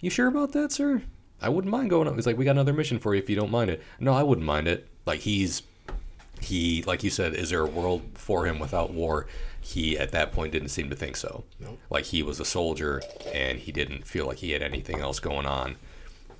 [0.00, 1.02] You sure about that, sir?
[1.40, 2.12] I wouldn't mind going.
[2.14, 4.22] He's like, "We got another mission for you if you don't mind it." No, I
[4.22, 4.88] wouldn't mind it.
[5.06, 5.62] Like he's
[6.40, 9.26] he like you said is there a world for him without war?
[9.60, 11.44] He at that point didn't seem to think so.
[11.60, 11.78] Nope.
[11.90, 15.46] like he was a soldier and he didn't feel like he had anything else going
[15.46, 15.76] on.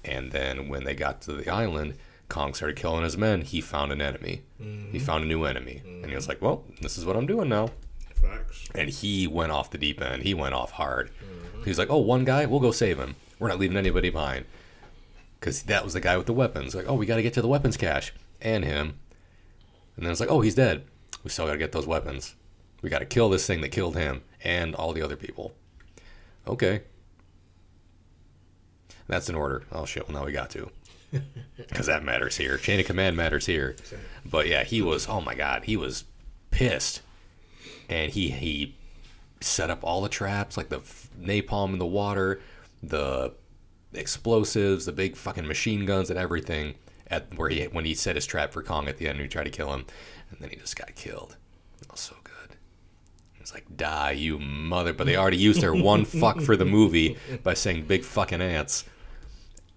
[0.04, 1.94] And then when they got to the island
[2.28, 3.40] kong started killing his men.
[3.42, 4.42] He found an enemy.
[4.58, 4.98] He mm-hmm.
[4.98, 5.82] found a new enemy.
[5.84, 6.46] And he was like mm-hmm.
[6.46, 7.70] well this is what i'm doing now.
[8.14, 8.68] Facts.
[8.74, 10.24] and he went off the deep end.
[10.24, 11.10] He went off hard.
[11.10, 11.62] Mm-hmm.
[11.64, 12.46] He was like oh one guy?
[12.46, 13.16] We'll go save him.
[13.38, 14.44] We're not leaving anybody behind
[15.38, 17.42] because that was the guy with the weapons like oh we got to get to
[17.42, 18.98] the weapons cache and him
[19.98, 20.84] and then it's like, oh, he's dead.
[21.24, 22.36] We still got to get those weapons.
[22.82, 25.54] We got to kill this thing that killed him and all the other people.
[26.46, 26.82] Okay.
[29.08, 29.64] That's an order.
[29.72, 30.08] Oh, shit.
[30.08, 30.70] Well, now we got to.
[31.56, 32.56] Because that matters here.
[32.56, 33.74] Chain of command matters here.
[34.24, 36.04] But yeah, he was, oh my God, he was
[36.52, 37.02] pissed.
[37.88, 38.76] And he, he
[39.40, 42.40] set up all the traps, like the f- napalm in the water,
[42.84, 43.32] the
[43.92, 46.74] explosives, the big fucking machine guns, and everything.
[47.10, 49.28] At where he when he set his trap for Kong at the end, and he
[49.28, 49.86] tried to kill him,
[50.30, 51.36] and then he just got killed.
[51.80, 52.56] It was so good.
[53.40, 54.92] It's like die, you mother!
[54.92, 58.84] But they already used their one fuck for the movie by saying big fucking ants,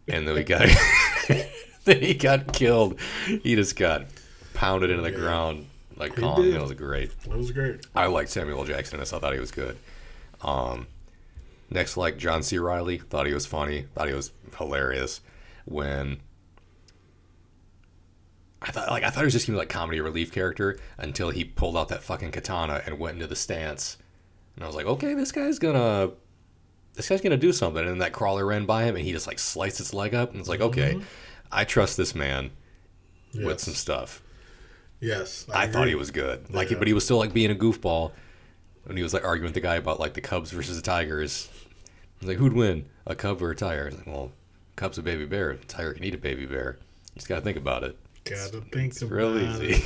[0.09, 0.67] and then we got
[1.85, 2.99] then he got killed.
[3.25, 4.07] He just got
[4.53, 5.17] pounded into the Yeah.
[5.17, 6.41] ground like He Kong.
[6.41, 6.53] did.
[6.55, 7.17] It was great.
[7.21, 7.85] That was great.
[7.95, 9.03] I liked Samuel Jackson in.
[9.03, 9.77] I thought he was good.
[10.41, 10.87] Um,
[11.71, 12.57] next, like John C.
[12.59, 13.87] Reilly, thought he was funny.
[13.95, 15.21] Thought he was hilarious
[15.65, 16.19] when
[18.61, 21.31] I thought like I thought he was just gonna be like comedy relief character until
[21.31, 23.97] he pulled out that fucking katana and went into the stance,
[24.55, 26.11] and I was like, okay, this guy's gonna.
[26.93, 29.25] This guy's gonna do something, and then that crawler ran by him, and he just
[29.25, 31.03] like sliced its leg up, and it's like, okay, mm-hmm.
[31.51, 32.51] I trust this man
[33.33, 34.21] with some stuff.
[34.99, 35.47] Yes.
[35.53, 36.53] I, thought he was good.
[36.53, 36.77] Like, Yeah.
[36.77, 38.11] but he was still like being a goofball
[38.83, 41.49] when he was like arguing with the guy about like the Cubs versus the Tigers.
[42.21, 43.89] He's like, who'd win, a cub or a tiger?
[43.89, 44.31] He's like, well,
[44.77, 45.49] cub's a baby bear.
[45.51, 46.77] A tiger can eat a baby bear.
[46.79, 47.97] You just gotta think about it.
[48.23, 49.83] Gotta think It's about real easy.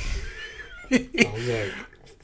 [0.90, 1.26] it.
[1.26, 1.72] I was like,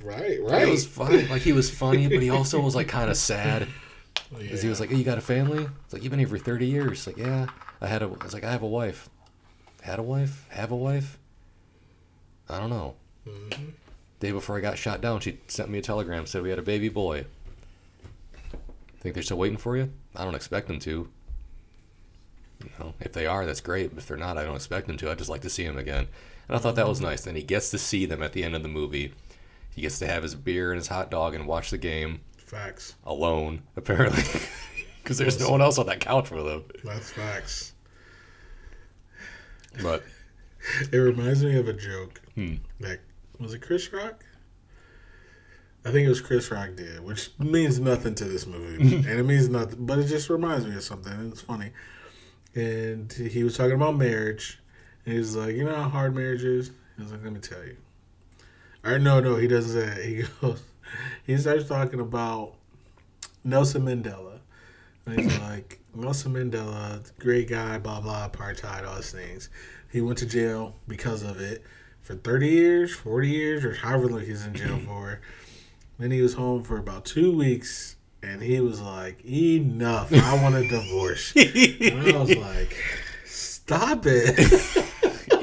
[0.04, 0.62] right, right.
[0.68, 1.26] It was funny.
[1.26, 3.66] Like he was funny, but he also was like kind of sad
[4.38, 6.38] because he was like, "Hey, you got a family?" It's like you've been here for
[6.38, 7.06] thirty years.
[7.06, 7.46] Like, yeah,
[7.80, 8.06] I had a.
[8.06, 9.08] I was like, I have a wife.
[9.82, 10.46] Had a wife?
[10.50, 11.18] Have a wife?
[12.48, 12.94] I don't know.
[13.26, 13.72] Mhm.
[14.20, 16.62] Day before I got shot down, she sent me a telegram said we had a
[16.62, 17.24] baby boy.
[19.02, 19.92] Think they're still waiting for you?
[20.14, 21.08] I don't expect them to.
[22.62, 23.90] You know, if they are, that's great.
[23.90, 25.10] But If they're not, I don't expect them to.
[25.10, 26.06] I'd just like to see him again.
[26.46, 27.26] And I thought that was nice.
[27.26, 29.12] And he gets to see them at the end of the movie.
[29.74, 32.94] He gets to have his beer and his hot dog and watch the game Facts.
[33.04, 34.22] alone, apparently,
[35.02, 36.62] because there's no one else on that couch with him.
[36.84, 37.72] That's facts.
[39.82, 40.04] But
[40.92, 42.20] It reminds me of a joke.
[42.36, 42.56] Hmm.
[42.78, 43.00] Like,
[43.40, 44.24] was it Chris Rock?
[45.84, 49.24] I think it was Chris Rock did, which means nothing to this movie, and it
[49.24, 51.12] means nothing, but it just reminds me of something.
[51.12, 51.72] and It's funny,
[52.54, 54.60] and he was talking about marriage,
[55.04, 57.64] and he's like, "You know how hard marriage is." He was like, "Let me tell
[57.64, 57.76] you."
[58.84, 60.04] Or no, no, he doesn't say that.
[60.04, 60.62] He goes,
[61.24, 62.54] he starts talking about
[63.44, 64.40] Nelson Mandela.
[65.06, 69.48] And he's like, Nelson Mandela, great guy, blah blah, apartheid, all those things.
[69.90, 71.64] He went to jail because of it
[72.00, 75.20] for 30 years, 40 years, or however long he's in jail for.
[75.98, 80.12] Then he was home for about two weeks, and he was like, "Enough!
[80.12, 82.76] I want a divorce." and I was like,
[83.24, 84.88] "Stop it!"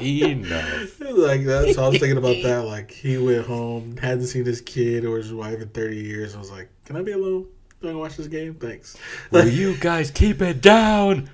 [0.00, 1.00] Enough.
[1.10, 2.64] like that's So I was thinking about that.
[2.64, 6.34] Like he went home, hadn't seen his kid or his wife in 30 years.
[6.34, 7.46] I was like, "Can I be alone?
[7.82, 8.54] Do I watch this game?
[8.54, 8.96] Thanks."
[9.30, 11.30] Will you guys keep it down?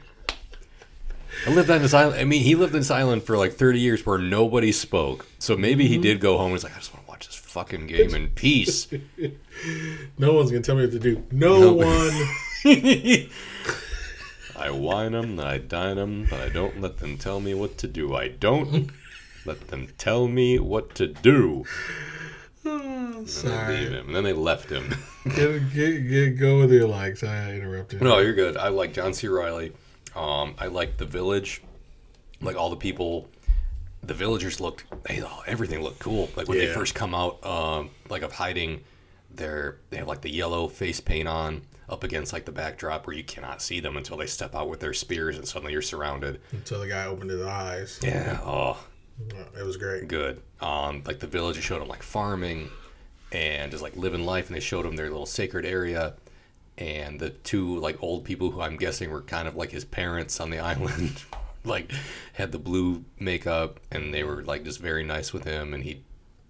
[1.46, 2.18] I lived on this island.
[2.18, 5.26] I mean, he lived in this island for like 30 years where nobody spoke.
[5.38, 6.02] So maybe he mm-hmm.
[6.02, 8.28] did go home and was like, I just want to watch this fucking game in
[8.28, 8.86] peace.
[10.18, 11.22] No one's gonna tell me what to do.
[11.32, 11.72] No, No.
[11.72, 12.12] one.
[14.58, 17.86] I wine them, I dine them, but I don't let them tell me what to
[17.88, 18.14] do.
[18.14, 18.90] I don't
[19.46, 21.64] let them tell me what to do.
[22.68, 23.76] Oh, And leave sorry.
[23.76, 24.06] him.
[24.08, 24.92] And then they left him.
[25.36, 27.22] Get, get, get, go with your likes.
[27.22, 28.02] I interrupted.
[28.02, 28.56] No, you're good.
[28.56, 29.28] I like John C.
[29.28, 29.72] Reilly.
[30.16, 31.62] Um, I like the village.
[32.40, 33.28] Like all the people,
[34.06, 34.84] the villagers looked.
[35.04, 36.30] They, oh, everything looked cool.
[36.36, 38.82] Like when they first come out, um, like of hiding,
[39.34, 43.14] they're they have like the yellow face paint on up against like the backdrop where
[43.16, 46.40] you cannot see them until they step out with their spears and suddenly you're surrounded.
[46.52, 48.00] Until the guy opened his eyes.
[48.02, 48.40] Yeah.
[48.44, 48.76] Oh,
[49.58, 50.08] It was great.
[50.08, 50.42] good.
[50.60, 52.70] Um, like the villagers showed them like farming
[53.32, 56.14] and just like living life, and they showed them their little sacred area.
[56.78, 60.40] And the two like old people who I'm guessing were kind of like his parents
[60.40, 61.22] on the island,
[61.66, 61.92] like
[62.34, 66.02] had the blue makeup, and they were like just very nice with him, and he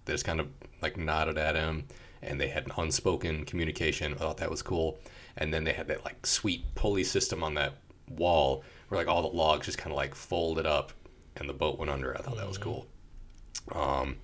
[0.05, 0.47] they just kind of
[0.81, 1.85] like nodded at him,
[2.21, 4.13] and they had an unspoken communication.
[4.13, 4.99] I thought that was cool.
[5.35, 7.73] And then they had that like sweet pulley system on that
[8.09, 10.91] wall where like all the logs just kind of like folded up,
[11.35, 12.17] and the boat went under.
[12.17, 12.87] I thought that was cool.
[13.71, 14.17] Um,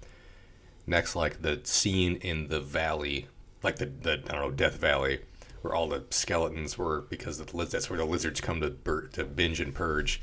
[0.88, 3.28] next, like the scene in the valley,
[3.62, 5.20] like the, the I don't know Death Valley,
[5.62, 9.24] where all the skeletons were because the that's where the lizards come to bur- to
[9.24, 10.22] binge and purge,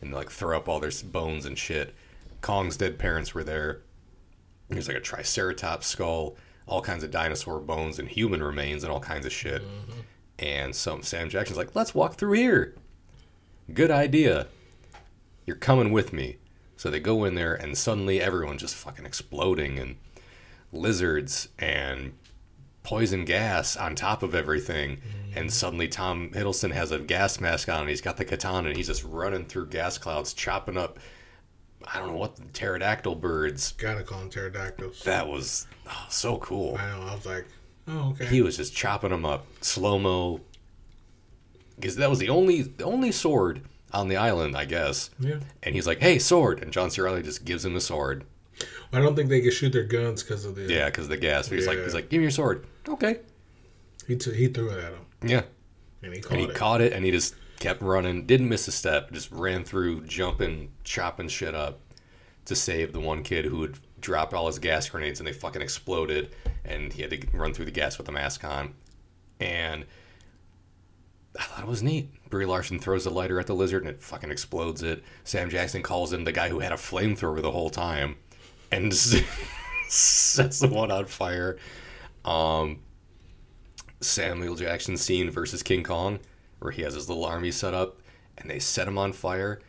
[0.00, 1.94] and like throw up all their bones and shit.
[2.40, 3.82] Kong's dead parents were there.
[4.68, 9.00] There's like a triceratops skull, all kinds of dinosaur bones and human remains and all
[9.00, 9.62] kinds of shit.
[9.62, 10.00] Mm-hmm.
[10.38, 12.74] And some Sam Jackson's like, let's walk through here.
[13.72, 14.46] Good idea.
[15.46, 16.36] You're coming with me.
[16.76, 19.96] So they go in there, and suddenly everyone's just fucking exploding, and
[20.72, 22.12] lizards and
[22.88, 24.98] poison gas on top of everything.
[25.36, 28.76] And suddenly Tom Hiddleston has a gas mask on, and he's got the katana, and
[28.78, 30.98] he's just running through gas clouds, chopping up.
[31.86, 33.72] I don't know what the pterodactyl birds.
[33.72, 35.02] Gotta call them pterodactyls.
[35.02, 36.78] That was oh, so cool.
[36.78, 37.02] I know.
[37.02, 37.46] I was like,
[37.88, 38.24] oh, okay.
[38.24, 40.40] He was just chopping them up slow mo.
[41.74, 43.60] Because that was the only the only sword
[43.92, 45.10] on the island, I guess.
[45.20, 45.40] yeah.
[45.62, 47.02] And he's like, "Hey, sword!" And John C.
[47.02, 48.24] Reilly just gives him the sword.
[48.92, 50.62] I don't think they could shoot their guns because of the.
[50.62, 51.48] Yeah, because the gas.
[51.48, 53.18] He's like, he's like, "Give me your sword." Okay.
[54.06, 55.00] He, t- he threw it at him.
[55.22, 55.42] Yeah.
[56.02, 56.54] And he caught And he it.
[56.54, 58.24] caught it, and he just kept running.
[58.26, 59.12] Didn't miss a step.
[59.12, 61.80] Just ran through, jumping, chopping shit up
[62.46, 65.60] to save the one kid who had dropped all his gas grenades, and they fucking
[65.60, 66.34] exploded.
[66.64, 68.74] And he had to run through the gas with the mask on.
[69.40, 69.84] And
[71.38, 72.10] I thought it was neat.
[72.30, 75.02] Brie Larson throws the lighter at the lizard and it fucking explodes it.
[75.24, 78.16] Sam Jackson calls in the guy who had a flamethrower the whole time
[78.70, 78.92] and
[79.88, 81.56] sets the one on fire.
[82.24, 82.80] Um,
[84.00, 86.18] Samuel Jackson scene versus King Kong,
[86.60, 88.00] where he has his little army set up
[88.36, 89.60] and they set him on fire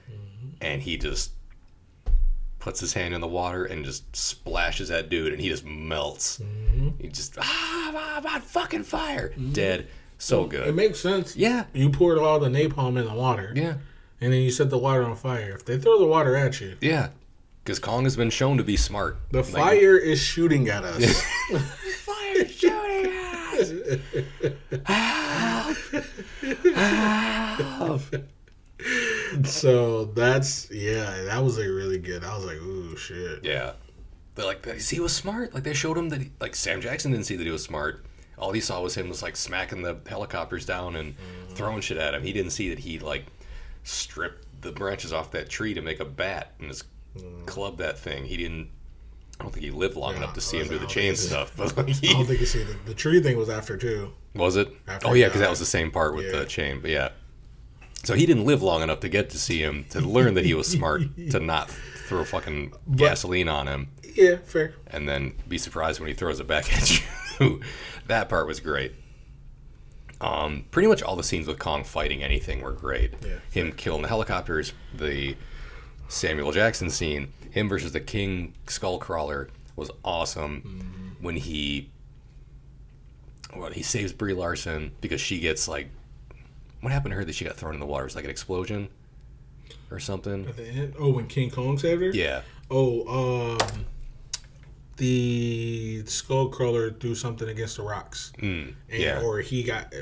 [0.62, 1.32] and he just
[2.60, 6.42] puts his hand in the water and just splashes that dude and he just melts.
[7.00, 9.34] He just, ah, I'm on fucking fire.
[9.54, 9.88] Dead.
[10.18, 10.68] So good.
[10.68, 11.36] It makes sense.
[11.38, 11.66] Yeah.
[11.74, 13.54] You poured all the napalm in the water.
[13.56, 13.76] Yeah.
[14.22, 15.52] And then you set the water on fire.
[15.56, 17.10] If they throw the water at you, Yeah.
[17.70, 19.20] Because Kong has been shown to be smart.
[19.30, 21.22] the Like, fire is shooting at us.
[22.00, 23.72] Fire is shooting at us!
[27.60, 28.00] Help!
[28.02, 29.46] Help!
[29.46, 32.24] so that's yeah, that was like really good.
[32.24, 33.46] I was like, ooh shit.
[33.46, 33.74] Yeah.
[34.34, 35.54] They're like, see he was smart.
[35.54, 38.04] Like, they showed him that, he, like, Sam Jackson didn't see that he was smart.
[38.40, 41.54] All he saw was him was, like, smacking the helicopters down and mm-hmm.
[41.54, 42.24] throwing shit at him.
[42.24, 43.28] He didn't see that he, like,
[43.84, 46.86] stripped the branches off that tree to make a bat and just
[47.46, 48.26] clubbed that thing.
[48.26, 48.70] He didn't,
[49.40, 51.52] I don't think he lived long Yeah, enough to see him do the chain stuff.
[51.56, 54.14] But, like, I don't think you see the, the tree thing was after too.
[54.36, 54.70] Was it?
[54.88, 56.40] After oh yeah, because that was the same part with Yeah.
[56.40, 56.80] the chain.
[56.82, 57.10] But yeah,
[58.04, 60.54] so he didn't live long enough to get to see him to learn that he
[60.54, 61.02] was smart
[61.32, 61.70] to not
[62.08, 64.74] throw fucking gasoline on him Yeah, fair.
[64.88, 67.02] and then be surprised when he throws it back at
[67.40, 67.62] you.
[68.08, 68.94] that part was great.
[70.22, 73.14] Um, pretty much all the scenes with Kong fighting anything were great.
[73.26, 75.36] Yeah, him killing the helicopters, the
[76.10, 79.48] Samuel Jackson scene, him versus the King Skullcrawler
[79.78, 80.62] was awesome.
[80.62, 81.24] Mm-hmm.
[81.26, 81.90] When he,
[83.56, 85.90] well, he saves Brie Larson because she gets like
[86.82, 88.04] what happened to her that she got thrown in the water?
[88.04, 88.90] It was like an explosion
[89.92, 90.46] or something.
[90.48, 92.10] At the end, oh, when King Kong saved her.
[92.12, 92.42] Yeah.
[92.72, 93.86] Oh, um,
[94.98, 99.22] the Skullcrawler threw something against the rocks, Mm, and, yeah.
[99.22, 99.94] or he got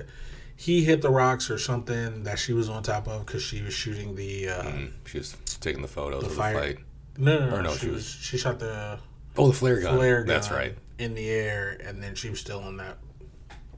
[0.55, 3.73] he hit the rocks or something that she was on top of because she was
[3.73, 4.49] shooting the.
[4.49, 6.77] Uh, Mm, she was taking the photos The of fire- the fight.
[7.17, 7.55] No, no, no.
[7.57, 8.99] Or no, she, she was, she shot the
[9.37, 9.95] Oh, the flare gun.
[9.95, 10.27] flare gun.
[10.27, 10.75] That's right.
[10.99, 12.97] In the air, and then she was still on that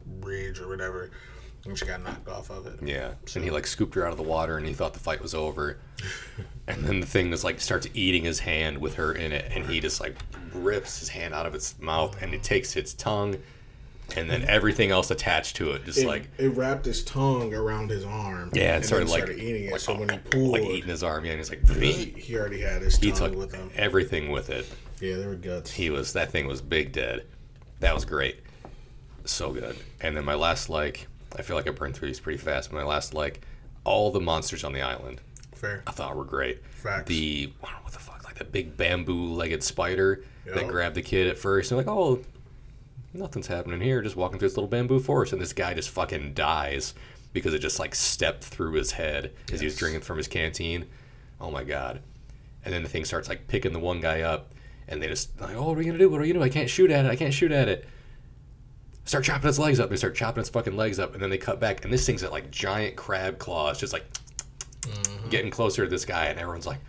[0.05, 1.11] bridge or whatever,
[1.65, 2.79] and she got knocked off of it.
[2.81, 3.11] Yeah.
[3.35, 5.33] And he like scooped her out of the water and he thought the fight was
[5.33, 5.77] over.
[6.67, 9.65] and then the thing is like starts eating his hand with her in it and
[9.65, 10.15] he just like
[10.53, 13.35] rips his hand out of its mouth and it takes its tongue
[14.17, 17.89] and then everything else attached to it just It, like it wrapped his tongue around
[17.89, 18.49] his arm.
[18.53, 19.71] yeah, it and started like started eating it.
[19.71, 22.37] like, so when he pulled, like eating his arm, yeah, and he's like he, he
[22.37, 23.69] already had his he tongue took with him.
[23.75, 24.67] everything with it.
[24.99, 25.71] Yeah, they were guts.
[25.71, 27.25] He was that thing was big dead.
[27.79, 28.39] That was great.
[29.25, 29.77] So good.
[30.01, 31.07] And then my last like
[31.37, 32.71] I feel like I burned through these pretty fast.
[32.71, 33.41] But my last like
[33.83, 35.21] all the monsters on the island
[35.55, 35.83] Fair.
[35.87, 36.65] I thought were great.
[36.71, 37.07] Facts.
[37.07, 40.95] The I don't know what the fuck, like the big bamboo legged spider that grabbed
[40.95, 41.71] the kid at first.
[41.71, 42.21] And like, oh,
[43.13, 44.01] nothing's happening here.
[44.01, 46.93] Just walking through this little bamboo forest, and this guy just fucking dies
[47.33, 50.85] because it just like stepped through his head as he was drinking from his canteen.
[51.39, 52.01] Oh my god!
[52.65, 54.53] And then the thing starts like picking the one guy up,
[54.87, 56.09] and they just like, oh, what are we gonna do?
[56.09, 56.45] What are we gonna do?
[56.45, 57.09] I can't shoot at it.
[57.09, 57.87] I can't shoot at it.
[59.05, 59.89] Start chopping its legs up.
[59.89, 62.23] They start chopping its fucking legs up, and then they cut back, and this thing's
[62.23, 64.05] at like giant crab claws, just like
[64.81, 65.29] mm-hmm.
[65.29, 66.79] getting closer to this guy, and everyone's like,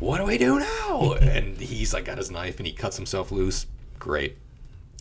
[0.00, 3.30] "What do we do now?" and he's like got his knife, and he cuts himself
[3.30, 3.66] loose.
[3.98, 4.36] Great.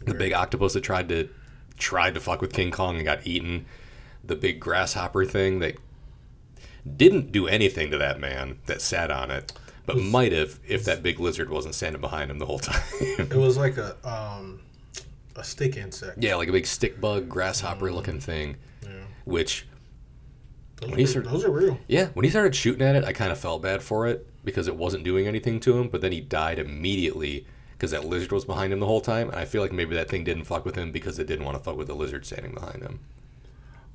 [0.04, 1.30] The big octopus that tried to
[1.78, 3.66] tried to fuck with King Kong and got eaten.
[4.24, 5.76] The big grasshopper thing that
[6.98, 9.52] didn't do anything to that man that sat on it,
[9.86, 12.82] but might have if that big lizard wasn't standing behind him the whole time.
[13.02, 14.62] It was like a um
[15.36, 16.18] a stick insect.
[16.22, 18.89] yeah, like a big stick bug grasshopper looking thing, Yeah.
[19.26, 19.68] which
[20.82, 21.80] Those, When he started- those are real.
[21.88, 24.68] Yeah, when he started shooting at it, I kind of felt bad for it because
[24.68, 25.88] it wasn't doing anything to him.
[25.89, 27.46] But then he died immediately
[27.78, 29.30] because that lizard was behind him the whole time.
[29.30, 31.58] And I feel like maybe that thing didn't fuck with him because it didn't want
[31.58, 33.00] to fuck with the lizard standing behind him.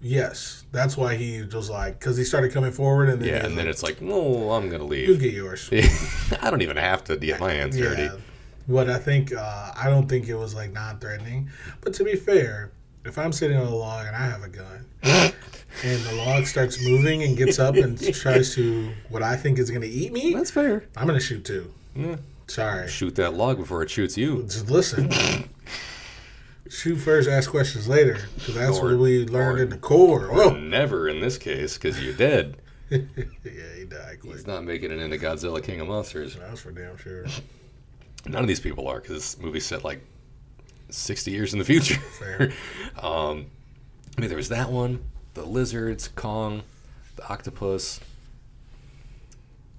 [0.02, 3.56] Yes, that's why he was like, because he started coming forward, and then Yeah, and
[3.56, 5.08] then like, it's like, no, I'm gonna leave.
[5.08, 5.68] you get yours.
[6.40, 8.02] I don't even have to get my hands dirty.
[8.04, 8.16] Yeah,
[8.66, 11.50] but I think uh, I don't think it was like non-threatening.
[11.82, 12.72] But to be fair,
[13.04, 16.82] if I'm sitting on a log and I have a gun, and the log starts
[16.82, 20.32] moving and gets up and tries to what I think is going to eat me,
[20.32, 20.84] That's fair.
[20.96, 21.72] I'm going to shoot too.
[21.94, 22.16] Yeah.
[22.50, 24.42] Sorry, Shoot that log before it shoots you.
[24.42, 25.08] just listen.
[26.68, 30.26] Shoot first, ask questions later, because that's Or- what we learned in the core.
[30.26, 32.56] Or Whoa, never in this case because you're dead.
[32.90, 32.98] yeah,
[33.76, 34.32] he died quick.
[34.34, 36.34] He's not making it into Godzilla King of Monsters.
[36.36, 37.24] That's for damn sure.
[38.26, 40.04] None of these people are because this movie's set like
[40.90, 42.00] 60 years in the future.
[42.18, 42.52] Fair.
[43.00, 43.46] um,
[44.16, 45.02] I mean, there was that one,
[45.34, 46.62] the lizards, Kong,
[47.16, 48.00] the octopus,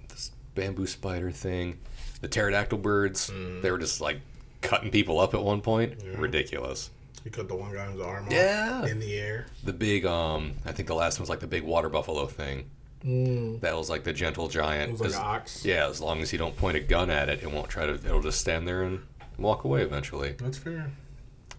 [0.10, 1.78] this bamboo spider thing,
[2.22, 3.32] the pterodactyl birds.
[3.62, 4.20] They were just like
[4.62, 5.96] cutting people up at one point.
[6.04, 6.14] Yeah.
[6.18, 6.90] Ridiculous.
[7.24, 8.86] He cut the one guy guy's arm off Yeah.
[8.88, 9.46] in the air.
[9.64, 12.70] The big, um, I think the last one was like the big water buffalo thing.
[13.06, 13.60] Mm.
[13.62, 14.90] That was like the gentle giant.
[14.90, 15.66] It was like As- ox.
[15.66, 17.94] yeah, as long as you don't point a gun at it, it won't try to.
[17.94, 19.02] It'll just stand there and
[19.38, 20.34] walk away eventually.
[20.38, 20.92] That's fair.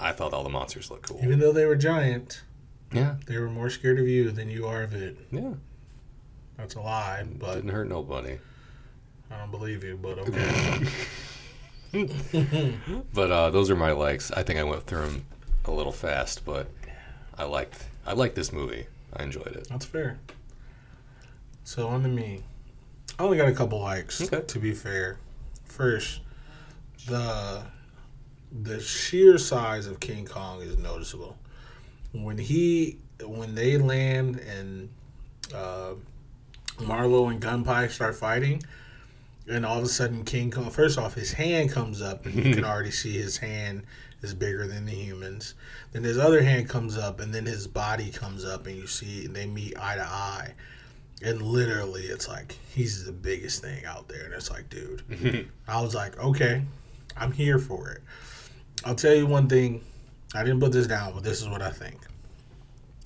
[0.00, 1.20] I thought all the monsters looked cool.
[1.22, 2.42] Even though they were giant,
[2.92, 5.16] Yeah, they were more scared of you than you are of it.
[5.30, 5.54] yeah.
[6.56, 8.38] That's a lie, but Didn't hurt nobody.
[9.32, 9.96] I don't believe you.
[9.96, 10.86] But okay.
[13.12, 14.30] But uh, those are my likes.
[14.30, 15.26] I think I went through them
[15.66, 16.68] a little fast, but
[17.36, 17.86] I liked.
[18.06, 18.86] I liked this movie.
[19.14, 19.68] I enjoyed it.
[19.68, 20.18] That's fair.
[21.64, 22.42] So on to me.
[23.18, 24.22] I only got a couple likes.
[24.22, 24.40] Okay.
[24.40, 25.18] To be fair,
[25.64, 26.20] first,
[27.06, 27.62] the
[28.62, 31.36] the sheer size of King Kong is noticeable.
[32.12, 34.88] When he when they land and
[35.54, 35.94] uh,
[36.80, 38.62] Marlow and Gunpei start fighting,
[39.48, 40.70] and all of a sudden King Kong.
[40.70, 43.82] First off, his hand comes up, and you can already see his hand
[44.22, 45.54] is bigger than the humans.
[45.92, 49.24] Then his other hand comes up, and then his body comes up, and you see
[49.24, 50.54] and they meet eye to eye.
[51.24, 55.48] And literally, it's like he's the biggest thing out there, and it's like, dude.
[55.68, 56.62] I was like, okay,
[57.16, 58.02] I'm here for it.
[58.84, 59.82] I'll tell you one thing.
[60.34, 62.00] I didn't put this down, but this is what I think.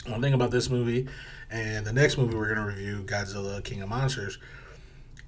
[0.06, 1.08] One thing about this movie
[1.50, 4.38] and the next movie we're going to review, Godzilla King of Monsters,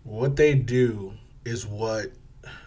[0.08, 1.12] what they do
[1.44, 2.12] is what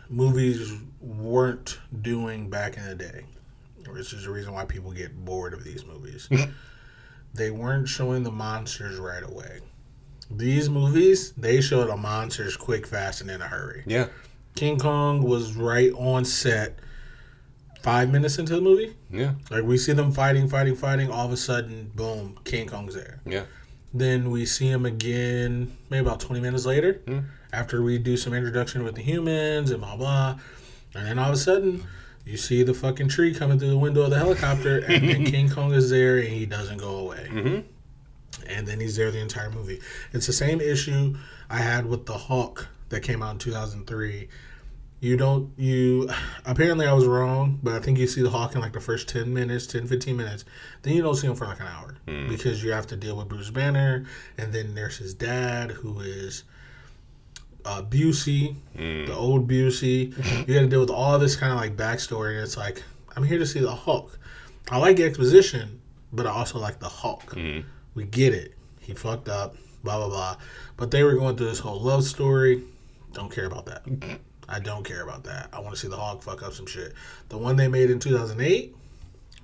[0.09, 3.25] movies weren't doing back in the day,
[3.89, 6.29] which is the reason why people get bored of these movies.
[7.33, 9.59] they weren't showing the monsters right away.
[10.29, 13.83] These movies, they show the monsters quick, fast, and in a hurry.
[13.85, 14.07] Yeah,
[14.55, 16.77] King Kong was right on set
[17.81, 18.95] five minutes into the movie.
[19.09, 21.09] yeah, Like we see them fighting, fighting, fighting.
[21.09, 23.19] All of a sudden, boom, King Kong's there.
[23.25, 23.43] yeah.
[23.93, 27.19] Then we see him again maybe about 20 minutes later Hmm.
[27.51, 30.39] after we do some introduction with the humans and blah blah.
[30.95, 31.83] And then all of a sudden,
[32.25, 35.49] you see the fucking tree coming through the window of the helicopter, and then King
[35.49, 37.27] Kong is there and he doesn't go away.
[37.29, 37.59] hmm
[38.47, 39.81] And then he's there the entire movie.
[40.13, 41.15] It's the same issue
[41.49, 44.27] I had with the Hulk that came out in 2003.
[45.01, 46.09] You don't, you,
[46.45, 49.09] apparently I was wrong, but I think you see the Hulk in like the first
[49.09, 50.45] 10 minutes, 10, 15 minutes.
[50.83, 52.29] Then you don't see him for like an hour Hmm.
[52.29, 54.05] because you have to deal with Bruce Banner,
[54.37, 56.43] and then there's his dad who is
[57.65, 59.05] uh, Busey, Mm.
[59.07, 60.15] the old Busey.
[60.47, 62.81] you got to deal with all this kind of like backstory, and it's like
[63.15, 64.17] I'm here to see the Hulk.
[64.71, 65.79] I like exposition,
[66.13, 67.35] but I also like the Hulk.
[67.35, 67.63] Mhm.
[67.93, 68.55] We get it.
[68.79, 69.55] He fucked up.
[69.83, 70.37] Blah blah blah.
[70.77, 72.63] But they were going through this whole love story.
[73.13, 73.83] Don't care about that.
[74.51, 75.49] I don't care about that.
[75.53, 76.93] I want to see the Hulk fuck up some shit.
[77.29, 78.75] The one they made in 2008,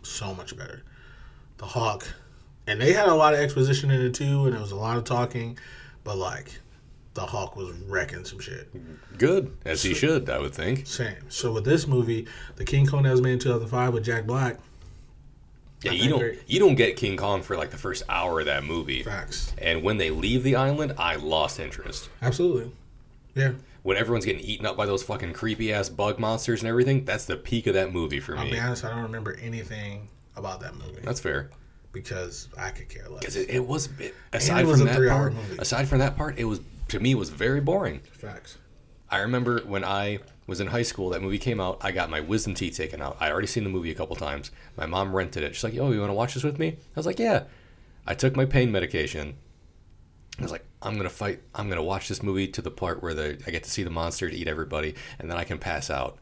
[0.04, 0.84] so much better.
[1.58, 2.08] The Hulk,
[2.68, 4.98] and they had a lot of exposition in it too, and it was a lot
[4.98, 5.58] of talking,
[6.04, 6.60] but like,
[7.14, 8.70] the Hulk was wrecking some shit.
[9.18, 10.86] Good, as he should, I would think.
[10.86, 11.16] Same.
[11.30, 12.28] So with this movie,
[12.58, 14.58] the King Kong that was made in 2005 with Jack Black,
[15.82, 18.46] Yeah, I you don't you don't get King Kong for like the first hour of
[18.46, 19.54] that movie, facts.
[19.58, 22.10] and when they leave the island, I lost interest.
[22.22, 22.72] Absolutely.
[23.34, 23.54] Yeah.
[23.88, 27.24] When everyone's getting eaten up by those fucking creepy ass bug monsters and everything, that's
[27.24, 28.40] the peak of that movie for me.
[28.40, 31.52] I'll be honest, I don't remember anything about that movie That's fair.
[31.94, 33.22] because I could care less.
[33.22, 35.56] Because it, it was it, aside it was from that part, movie.
[35.58, 36.60] aside from that part, it was
[36.90, 38.02] to me it was very boring.
[38.12, 38.58] Facts.
[39.10, 41.78] I remember when I was in high school, that movie came out.
[41.80, 43.16] I got my wisdom teeth taken out.
[43.22, 44.52] I already seen the movie a couple times.
[44.76, 45.56] My mom rented it.
[45.56, 47.44] She's like, "Oh, you want to watch this with me?" I was like, "Yeah."
[48.06, 49.38] I took my pain medication.
[50.40, 51.42] I was like, "I'm gonna fight.
[51.54, 53.90] I'm gonna watch this movie to the part where the I get to see the
[53.90, 56.18] monster to eat everybody, and then I can pass out."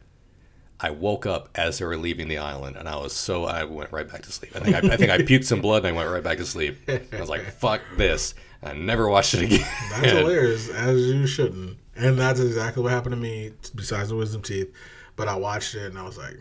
[0.77, 3.93] I woke up as they were leaving the island, and I was so I went
[3.93, 4.51] right back to sleep.
[4.55, 6.45] I think I, I think I puked some blood, and I went right back to
[6.45, 6.77] sleep.
[6.89, 9.67] I was like, "Fuck this!" I never watched it again.
[9.91, 11.77] That's hilarious, as you shouldn't.
[11.95, 14.73] And that's exactly what happened to me, besides the wisdom teeth.
[15.15, 16.37] But I watched it and I was like,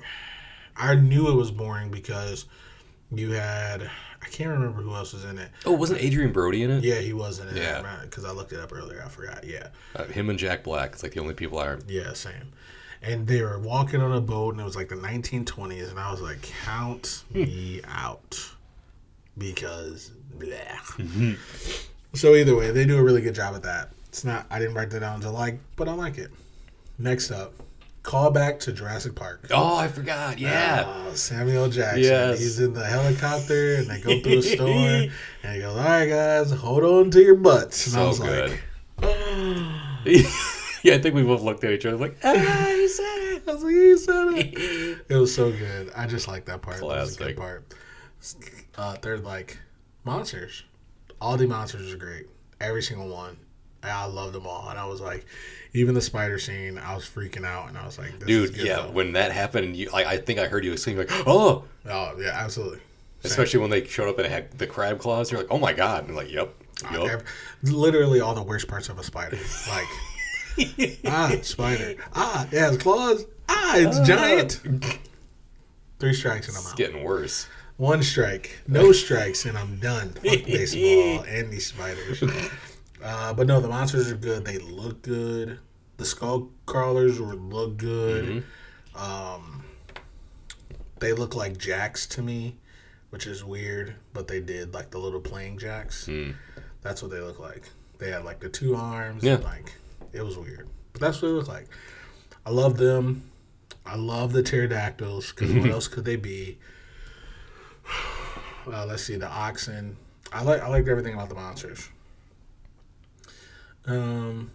[0.77, 2.47] I knew it was boring because
[3.13, 3.89] you had,
[4.25, 5.51] I can't remember who else was in it.
[5.67, 6.83] Oh, wasn't Adrien Brody in it?
[6.83, 7.57] Yeah, he was in it.
[7.57, 7.85] Yeah.
[8.03, 9.03] Because I looked it up earlier.
[9.05, 9.45] I forgot.
[9.45, 9.69] Yeah.
[9.95, 10.93] Uh, him and Jack Black.
[10.93, 11.77] It's like the only people I.
[11.87, 12.53] Yeah, same.
[13.03, 15.91] And they were walking on a boat and it was like the 1920s.
[15.91, 18.39] And I was like, count me out.
[19.37, 21.37] Because, bleh.
[22.15, 23.91] So either way, they do a really good job at that.
[24.09, 24.47] It's not.
[24.49, 26.31] I didn't write that down to like, but I like it.
[26.99, 27.53] Next up,
[28.05, 29.49] call back to Jurassic Park.
[29.51, 30.39] Oh, I forgot.
[30.39, 30.85] Yeah.
[30.87, 32.05] Oh, Samuel Jackson.
[32.05, 32.39] Yes.
[32.39, 35.11] He's in the helicopter and they go through a storm
[35.43, 38.21] and he goes, "All right, guys, hold on to your butts." And I so was
[38.21, 38.51] good.
[39.01, 40.05] like,
[40.85, 43.43] yeah, I think we both looked at each other like, ah, he said it.
[43.49, 45.91] I was like, "He said it." It was so good.
[45.97, 46.77] I just like that part.
[46.77, 47.75] That was a good part.
[48.77, 49.59] Uh, they're like
[50.05, 50.63] monsters.
[51.21, 52.27] All the monsters are great.
[52.61, 53.37] Every single one.
[53.83, 54.71] I love them all.
[54.71, 55.27] And I was like,
[55.75, 57.69] even the spider scene, I was freaking out.
[57.69, 58.91] And I was like, Dude, yeah, though.
[58.93, 62.31] when that happened, you, like, I think I heard you exclaim like, "Oh!" Oh, yeah,
[62.33, 62.79] absolutely.
[63.25, 65.31] Especially when they showed up and had the crab claws.
[65.33, 66.55] You're like, "Oh my god!" And I'm like, "Yep,
[66.93, 67.25] yep." ev-
[67.63, 69.39] literally all the worst parts of a spider.
[69.69, 71.95] Like, ah, spider.
[72.15, 73.25] Ah, it has claws.
[73.49, 74.61] Ah, it's giant.
[75.99, 76.77] Three strikes and I'm It's out.
[76.77, 77.47] getting worse.
[77.77, 80.11] One strike, no strikes, and I'm done.
[80.11, 82.23] Fuck baseball and these spiders.
[83.05, 84.47] Uh, but no, the monsters are good.
[84.47, 85.59] They look good.
[85.99, 88.45] The skull crawlers were look good.
[88.97, 89.63] Um,
[91.01, 92.57] they look like jacks to me,
[93.11, 93.95] which is weird.
[94.15, 96.07] But they did like the little playing jacks.
[96.07, 96.35] Mm.
[96.81, 97.69] That's what they look like.
[97.99, 99.23] They had like the two arms.
[99.23, 99.35] Yeah.
[99.35, 99.75] And, like
[100.15, 101.69] it was weird, but that's what it look like.
[102.47, 103.31] I love them.
[103.85, 106.59] I love the pterodactyls because what else could they be?
[108.67, 109.99] Well, let's see the oxen.
[110.33, 111.91] I like I liked everything about the monsters.
[113.87, 114.51] Um,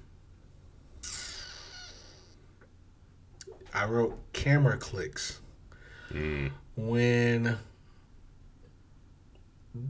[3.73, 5.39] I wrote camera clicks
[6.11, 6.51] Mm.
[6.75, 7.57] when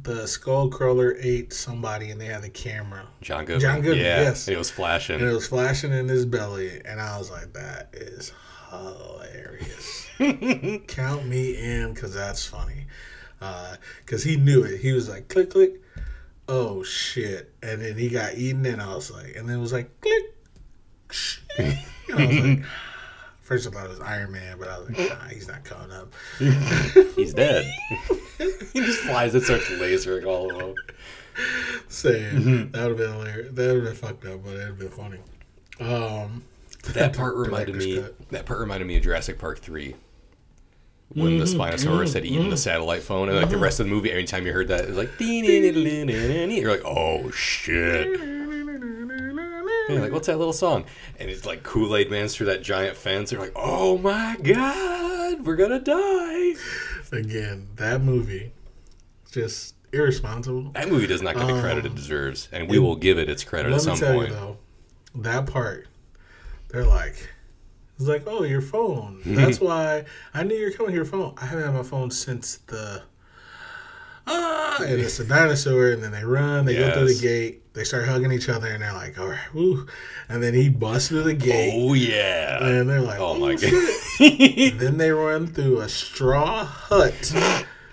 [0.03, 3.61] the skull crawler ate somebody and they had the camera John Goodman.
[3.61, 4.49] John Goodman, yeah, yes.
[4.49, 5.21] It was flashing.
[5.21, 8.33] and it was flashing in his belly and I was like, that is
[8.69, 10.05] hilarious.
[10.87, 12.85] Count me in because that's funny.
[14.05, 14.81] Because he knew it.
[14.81, 15.81] He was like, click, click.
[16.51, 17.53] Oh shit!
[17.61, 20.23] And then he got eaten, and I was like, and then it was like, click.
[21.59, 21.77] and
[22.19, 22.63] I was like,
[23.41, 25.91] first I thought it was Iron Man, but I was like, nah, he's not coming
[25.91, 26.11] up.
[27.15, 27.71] He's dead.
[28.73, 30.75] he just flies and starts lasering all of them.
[31.87, 33.51] Saying that would have been hilarious.
[33.53, 35.19] That would have been fucked up, but it would have been funny.
[35.79, 36.43] Um,
[36.93, 38.01] That part reminded me.
[38.01, 38.29] cut.
[38.29, 39.95] That part reminded me of Jurassic Park three.
[41.13, 43.91] When the Mhm, Spinosaurus had eaten the satellite phone, and like the rest of the
[43.91, 48.19] movie, every time you heard that, it was like you're like, oh shit.
[48.19, 50.85] And you're like, what's that little song?
[51.19, 53.31] And it's like Kool Aid Man's through that giant fence.
[53.31, 56.53] You're like, oh my god, we're gonna die.
[57.11, 58.51] Again, that movie,
[59.31, 60.69] just irresponsible.
[60.73, 63.43] That movie does not get the credit it deserves, and we will give it its
[63.43, 64.29] credit at me some point.
[64.29, 64.57] you though,
[65.15, 65.87] that part,
[66.67, 67.27] they're like,
[67.99, 69.21] it's like, oh, your phone.
[69.25, 70.95] That's why I knew you're coming.
[70.95, 71.33] Your phone.
[71.37, 73.03] I haven't had my phone since the.
[74.31, 76.65] Ah, and it's a dinosaur, and then they run.
[76.65, 77.73] They go through the gate.
[77.73, 79.87] They start hugging each other, and they're like, all right, woo.
[80.27, 82.63] And then he busts through the gate, Oh yeah.
[82.63, 83.71] and they're like, Oh oh, my god.
[84.79, 87.33] then they run through a straw hut,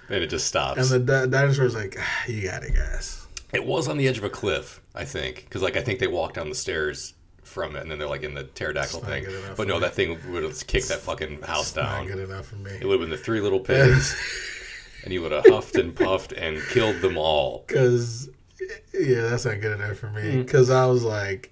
[0.09, 0.79] and it just stops.
[0.91, 3.27] and the di- dinosaur's like, ah, you got it, guys.
[3.55, 6.09] It was on the edge of a cliff, I think, because like I think they
[6.09, 7.15] walked down the stairs
[7.47, 9.27] from it, and then they're like in the pterodactyl thing.
[9.57, 9.81] But no, me.
[9.81, 12.07] that thing would have kicked that fucking house Not down.
[12.07, 12.73] good enough for me.
[12.81, 14.17] It would have been the three little pigs,
[15.05, 17.65] and he would have huffed and puffed and killed them all.
[17.69, 18.29] Cause
[18.93, 20.35] yeah, that's not good enough for Mm.
[20.39, 20.45] me.
[20.45, 21.51] Cause I was like,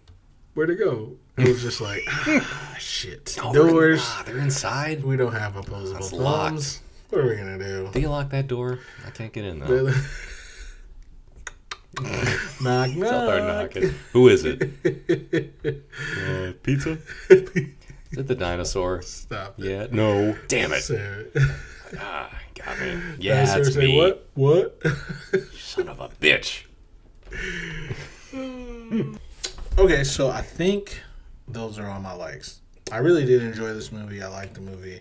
[0.55, 1.13] where'd it go?
[1.37, 3.37] It was just like, ah, shit.
[3.43, 4.01] Oh, they're in- Doors.
[4.03, 5.03] ah, they're inside.
[5.05, 6.81] We don't have opposable That's thumbs.
[7.11, 7.91] What are we gonna do?
[7.93, 8.79] Did you lock that door?
[9.07, 9.93] I can't get in though.
[12.61, 13.13] knock knock.
[13.13, 13.95] Out there knocking.
[14.13, 15.85] Who is it?
[16.25, 16.99] Uh, pizza?
[17.31, 19.03] Is it the dinosaur?
[19.03, 19.65] Stop it.
[19.65, 19.87] Yeah.
[19.91, 20.37] No.
[20.49, 20.83] Damn it.
[20.83, 21.25] Sarah.
[21.99, 22.99] Ah, got me.
[23.19, 23.97] Yeah, Dinosaur it's me.
[23.97, 24.29] What?
[24.35, 24.83] What?
[25.59, 26.65] Son of a bitch.
[29.79, 31.01] okay, so I think
[31.49, 32.61] those are all my likes.
[32.93, 34.23] I really did enjoy this movie.
[34.23, 35.01] I liked the movie.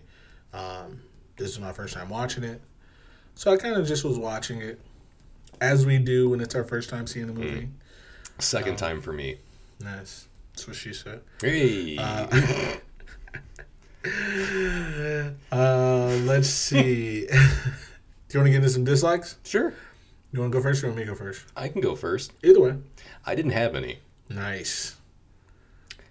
[0.53, 1.01] Um,
[1.37, 2.61] this is my first time watching it,
[3.35, 4.79] so I kind of just was watching it
[5.63, 7.69] as we do when it's our first time seeing the movie.
[8.37, 9.37] Second time for me.
[9.79, 10.27] Nice.
[10.51, 11.21] That's what she said.
[11.41, 11.97] Hey.
[11.97, 12.27] Uh,
[15.51, 17.27] uh, let's see.
[17.27, 17.35] do
[18.33, 19.37] you want to get into some dislikes?
[19.45, 19.73] sure.
[20.33, 21.45] You want to go first or you want me to go first?
[21.55, 22.33] I can go first.
[22.43, 22.75] Either way.
[23.25, 23.99] I didn't have any.
[24.29, 24.97] Nice.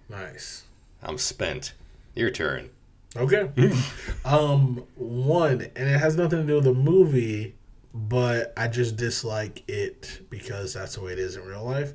[0.09, 0.63] Nice.
[1.03, 1.75] I'm spent.
[2.15, 2.71] Your turn.
[3.17, 3.51] Okay.
[4.25, 7.55] um, one, and it has nothing to do with the movie,
[7.95, 11.93] but I just dislike it because that's the way it is in real life,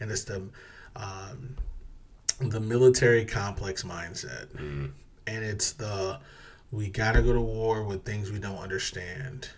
[0.00, 0.42] and it's the
[0.96, 1.56] um,
[2.40, 4.90] the military complex mindset, Mm.
[5.26, 6.18] and it's the
[6.72, 9.48] we gotta go to war with things we don't understand,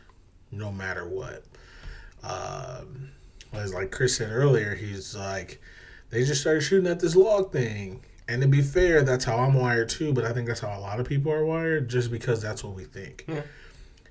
[0.51, 1.45] no matter what.
[2.22, 3.11] Um,
[3.53, 5.61] as like Chris said earlier, he's like,
[6.11, 8.05] they just started shooting at this log thing.
[8.28, 10.80] And to be fair, that's how I'm wired too, but I think that's how a
[10.80, 13.24] lot of people are wired just because that's what we think.
[13.26, 13.41] Yeah.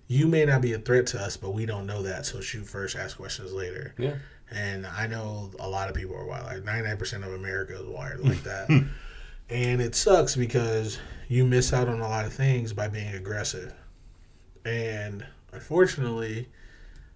[0.08, 2.66] You may not be a threat to us, but we don't know that, so shoot
[2.66, 3.94] first, ask questions later.
[3.98, 4.16] Yeah.
[4.50, 6.66] And I know a lot of people are wired.
[6.66, 8.70] Like 99% of America is wired like that.
[9.50, 13.74] and it sucks because you miss out on a lot of things by being aggressive.
[14.64, 16.48] And unfortunately,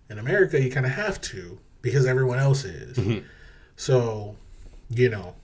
[0.10, 2.98] in America, you kind of have to because everyone else is.
[2.98, 3.24] Mhm.
[3.78, 4.36] So,
[4.90, 5.36] you know,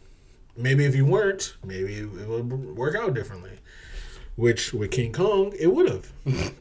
[0.57, 3.59] maybe if you weren't, maybe it would work out differently.
[4.35, 6.11] Which with King Kong, it would have.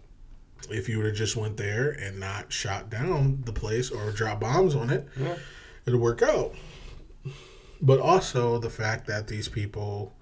[0.71, 4.41] if you would have just went there and not shot down the place or dropped
[4.41, 5.37] bombs on it, Yeah.
[5.87, 6.55] it'll work out.
[7.81, 10.15] But also the fact that these people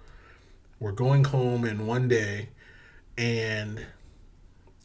[0.80, 2.48] were going home in one day
[3.16, 3.84] and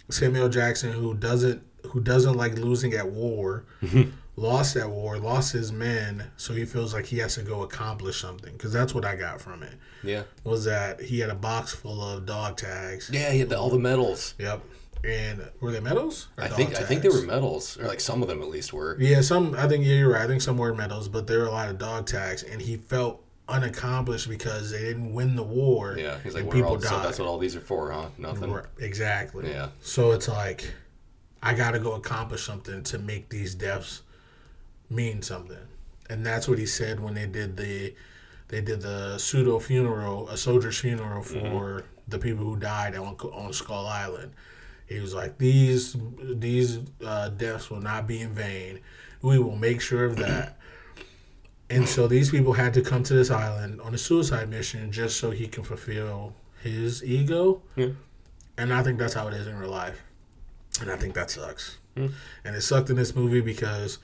[0.10, 4.10] Samuel Jackson who doesn't who doesn't like losing at war mm-hmm.
[4.36, 8.20] lost at war lost his men so he feels like he has to go accomplish
[8.20, 10.24] something because that's what i got from it Yeah.
[10.44, 13.70] was that he had a box full of dog tags Yeah, he had the, all
[13.70, 14.36] the medals.
[14.38, 14.62] yep
[15.04, 18.28] and were they medals I think I think they were medals, or like some of
[18.28, 18.98] them at least were.
[19.00, 19.56] Yeah, some.
[19.56, 20.24] I think yeah, you're right.
[20.24, 22.78] I think some were medals, but there were a lot of dog tags, and he
[22.78, 25.96] felt unaccomplished because they didn't win the war.
[25.98, 27.06] Yeah, he's like, we're all, people so died.
[27.06, 28.10] that's what all these are for, huh?
[28.18, 28.52] Nothing.
[28.52, 29.50] Right, exactly.
[29.50, 29.70] Yeah.
[29.82, 30.72] So it's like,
[31.42, 34.02] I got to go accomplish something to make these deaths
[34.90, 35.58] mean something,
[36.10, 37.96] and that's what he said when they did the,
[38.50, 41.88] they did the pseudo funeral, a soldier's funeral for Mm-hmm.
[42.08, 44.34] the people who died on on Skull Island.
[44.90, 48.80] He was like, these these uh, deaths will not be in vain.
[49.22, 50.58] We will make sure of that.
[51.72, 55.18] And so these people had to come to this island on a suicide mission just
[55.18, 56.34] so he can fulfill
[56.64, 57.62] his ego.
[57.76, 57.90] Yeah.
[58.58, 60.02] And I think that's how it is in real life.
[60.82, 61.78] And I think that sucks.
[61.96, 62.12] Mm.
[62.44, 64.00] And it sucked in this movie because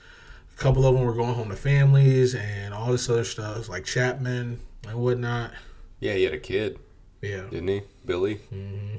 [0.54, 3.84] a couple of them were going home to families and all this other stuff, like
[3.84, 5.50] Chapman and whatnot.
[5.98, 6.78] Yeah, he had a kid,
[7.20, 7.46] Yeah.
[7.50, 7.82] didn't he?
[8.04, 8.34] Billy.
[8.48, 8.98] hmm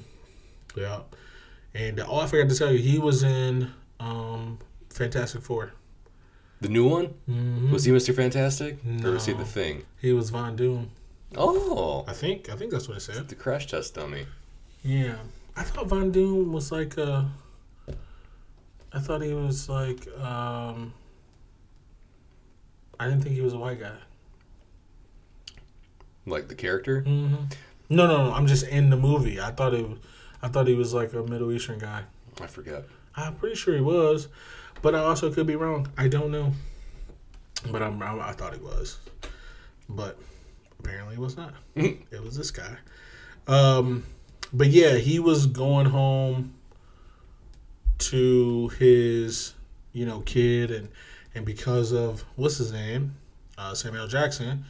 [0.76, 1.04] Yeah.
[1.78, 4.58] And oh, I forgot to tell you, he was in um,
[4.90, 5.74] Fantastic Four.
[6.60, 7.08] The new one?
[7.30, 7.72] Mm-hmm.
[7.72, 8.16] Was he Mr.
[8.16, 8.80] Fantastic?
[9.04, 9.38] Or was he No.
[9.40, 9.84] the thing?
[10.02, 10.90] He was Von Doom.
[11.36, 12.50] Oh, I think.
[12.50, 13.28] I think that's what it said.
[13.28, 14.26] the crash test dummy.
[14.82, 15.18] Yeah.
[15.56, 17.30] I thought Von Doom was like a.
[18.92, 20.08] I thought he was like.
[20.20, 20.94] um
[23.00, 23.94] I didn't think he was a white guy.
[26.26, 27.04] Like the character?
[27.04, 27.36] Mm-hmm.
[27.90, 28.34] No, no, no.
[28.34, 29.40] I'm just in the movie.
[29.40, 29.86] I thought it.
[30.48, 32.04] I thought he was like a Middle Eastern guy.
[32.40, 32.86] I forget.
[33.18, 34.30] I'm pretty sure he was,
[34.82, 35.90] but I also could be wrong.
[35.98, 36.54] I don't know.
[37.70, 38.98] But I'm, I, I thought he was,
[39.90, 40.18] but
[40.80, 41.54] apparently it was not.
[41.76, 42.78] it was this guy.
[43.46, 44.06] Um,
[44.54, 46.54] but yeah, he was going home
[47.98, 49.54] to his,
[49.92, 50.88] you know, kid, and
[51.36, 53.16] and because of what's his name,
[53.58, 54.64] uh, Samuel Jackson,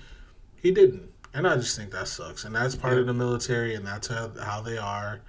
[0.56, 1.04] he didn't.
[1.36, 2.46] And I just think that sucks.
[2.46, 5.22] And that's part of the military, and that's how, how they are.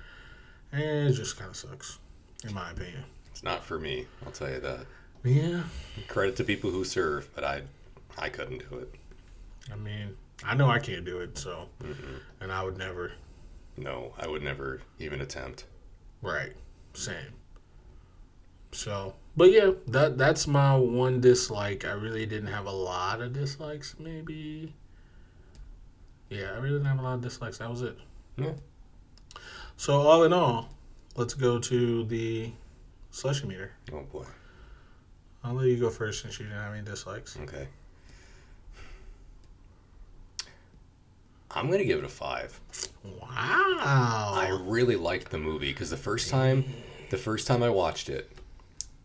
[0.73, 1.99] And it just kind of sucks,
[2.45, 3.05] in my opinion.
[3.31, 4.07] It's not for me.
[4.25, 4.87] I'll tell you that.
[5.25, 5.63] Yeah,
[6.07, 7.63] Credit to people who serve, but I,
[8.17, 8.95] I couldn't do it.
[9.73, 11.67] I mean, I know I can't do it, so,
[12.41, 13.13] and I would never.
[13.77, 15.65] No, I would never even attempt.
[16.23, 16.53] Right,
[16.95, 17.35] same.
[18.73, 21.85] So, but yeah, that that's my one dislike.
[21.85, 23.97] I really didn't have a lot of dislikes.
[23.99, 24.75] Maybe.
[26.29, 27.59] Yeah, I really didn't have a lot of dislikes.
[27.59, 27.99] That was it.
[28.37, 28.53] Yeah.
[29.79, 30.69] So all in all,
[31.15, 32.51] let's go to the
[33.13, 33.71] slushy meter.
[33.93, 34.25] Oh boy.
[35.45, 37.39] I'll let you go first since you didn't have any dislikes.
[37.43, 37.69] Okay.
[41.53, 42.61] I'm gonna give it a five.
[43.05, 43.29] Wow.
[43.31, 46.65] I really liked the movie because the first time,
[47.11, 48.33] the first time I watched it,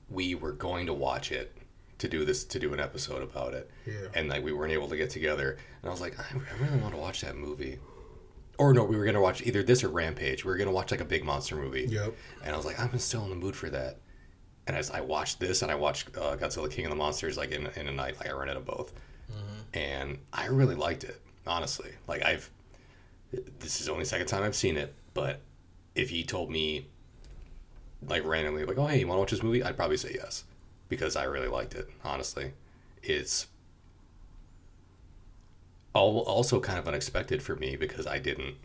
[0.10, 1.56] we were going to watch it
[2.00, 4.08] to do this to do an episode about it, yeah.
[4.16, 5.52] and like we weren't able to get together.
[5.84, 7.78] And I was like, I I really want to watch that movie.
[8.58, 10.46] Or no, we were gonna watch either this or Rampage.
[10.46, 11.88] We were gonna watch like a big monster movie.
[11.90, 12.14] Yep.
[12.44, 13.98] And I was like, I'm still in the mood for that.
[14.68, 17.52] And as I watched this and I watched uh, Godzilla King of the Monsters like
[17.52, 18.94] in, in a night, like I rented them both,
[19.74, 21.20] and I really liked it.
[21.46, 22.50] Honestly, like I've
[23.60, 25.42] this is the only second time I've seen it, but
[25.96, 26.88] if he told me
[28.08, 29.64] like randomly, like, oh hey, you want to watch this movie?
[29.64, 30.46] I'd probably say yes
[30.90, 31.90] because I really liked it.
[32.04, 32.54] Honestly,
[33.02, 33.48] it's
[36.02, 38.56] also kind of unexpected for me because I didn't.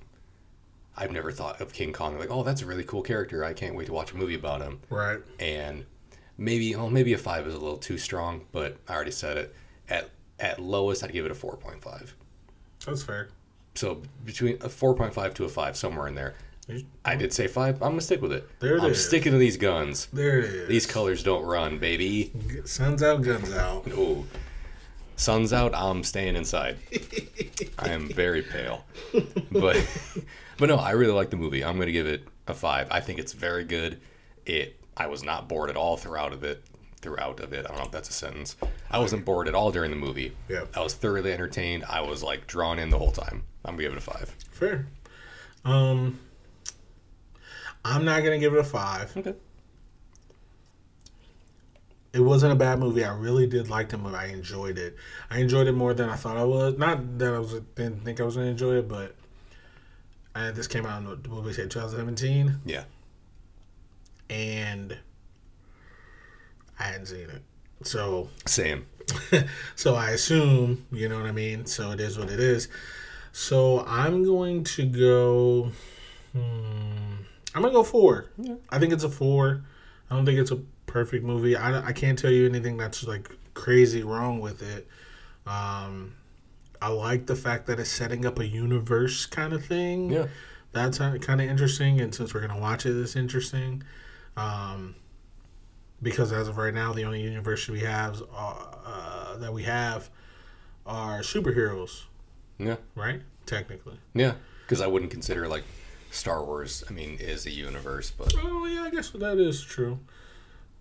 [0.97, 3.45] I've never thought of King Kong like, oh, that's a really cool character.
[3.45, 4.81] I can't wait to watch a movie about him.
[4.91, 5.21] Right.
[5.39, 5.85] And
[6.37, 9.55] maybe, oh, maybe a five is a little too strong, but I already said it.
[9.89, 10.11] At
[10.41, 12.15] at lowest, I'd give it a four point five.
[12.85, 13.29] That's fair.
[13.75, 16.35] So between a four point five to a five, somewhere in there.
[17.03, 17.77] I did say five.
[17.83, 18.47] I'm gonna stick with it.
[18.61, 19.07] There it I'm is.
[19.07, 20.07] sticking to these guns.
[20.13, 20.69] There it is.
[20.69, 22.31] These colors don't run, baby.
[22.67, 23.87] Sun's out, guns out.
[23.93, 24.27] Oh,
[25.19, 25.75] sun's out.
[25.75, 26.79] I'm staying inside.
[27.79, 28.85] I am very pale,
[29.53, 29.77] but
[30.59, 31.65] but no, I really like the movie.
[31.65, 32.89] I'm gonna give it a five.
[32.91, 34.01] I think it's very good.
[34.47, 34.77] It.
[34.97, 36.65] I was not bored at all throughout of it.
[37.01, 38.57] Throughout of it, I don't know if that's a sentence.
[38.91, 40.35] I wasn't bored at all during the movie.
[40.49, 40.65] Yeah.
[40.75, 41.85] I was thoroughly entertained.
[41.89, 43.45] I was like drawn in the whole time.
[43.65, 44.35] I'm gonna give it a five.
[44.51, 44.87] Fair.
[45.65, 46.19] Um,
[47.85, 49.17] I'm not gonna give it a five.
[49.17, 49.35] Okay.
[52.13, 53.05] It wasn't a bad movie.
[53.05, 54.17] I really did like the movie.
[54.17, 54.97] I enjoyed it.
[55.31, 56.79] I enjoyed it more than I thought I would.
[56.79, 59.15] Not that I was didn't think I was gonna enjoy it, but
[60.35, 62.85] uh, this came out in what what we say 2017, Yeah.
[64.31, 64.97] and
[66.79, 67.43] I hadn't seen it.
[67.83, 68.87] So Same.
[69.77, 71.67] so I assume, you know what I mean?
[71.67, 72.69] So it is what it is.
[73.33, 75.73] So I'm going to go.
[76.33, 77.17] Hmm,
[77.55, 78.31] I'm gonna go four.
[78.39, 78.55] Yeah.
[78.71, 79.63] I think it's a four.
[80.11, 80.59] I don't think it's a
[80.89, 81.55] perfect movie.
[81.55, 84.89] I, I can't tell you anything that's like crazy wrong with it.
[85.47, 86.15] Um,
[86.83, 90.11] I like the fact that it's setting up a universe kind of thing.
[90.11, 90.27] Yeah.
[90.73, 93.83] That's kind of interesting, and since we're gonna watch it, it's interesting.
[94.37, 94.95] Um,
[96.03, 100.11] because as of right now, the only universe we have uh, uh, that we have
[100.87, 102.05] are superheroes,
[102.59, 102.77] Yeah.
[102.95, 103.21] right?
[103.47, 103.99] Technically.
[104.15, 104.35] Yeah.
[104.65, 105.65] Because I wouldn't consider like
[106.11, 106.85] Star Wars.
[106.89, 109.99] I mean, is a universe, but Oh yeah, I guess that is true.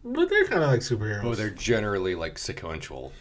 [0.03, 1.23] But they're kind of like superheroes.
[1.23, 3.11] but they're generally like sequential.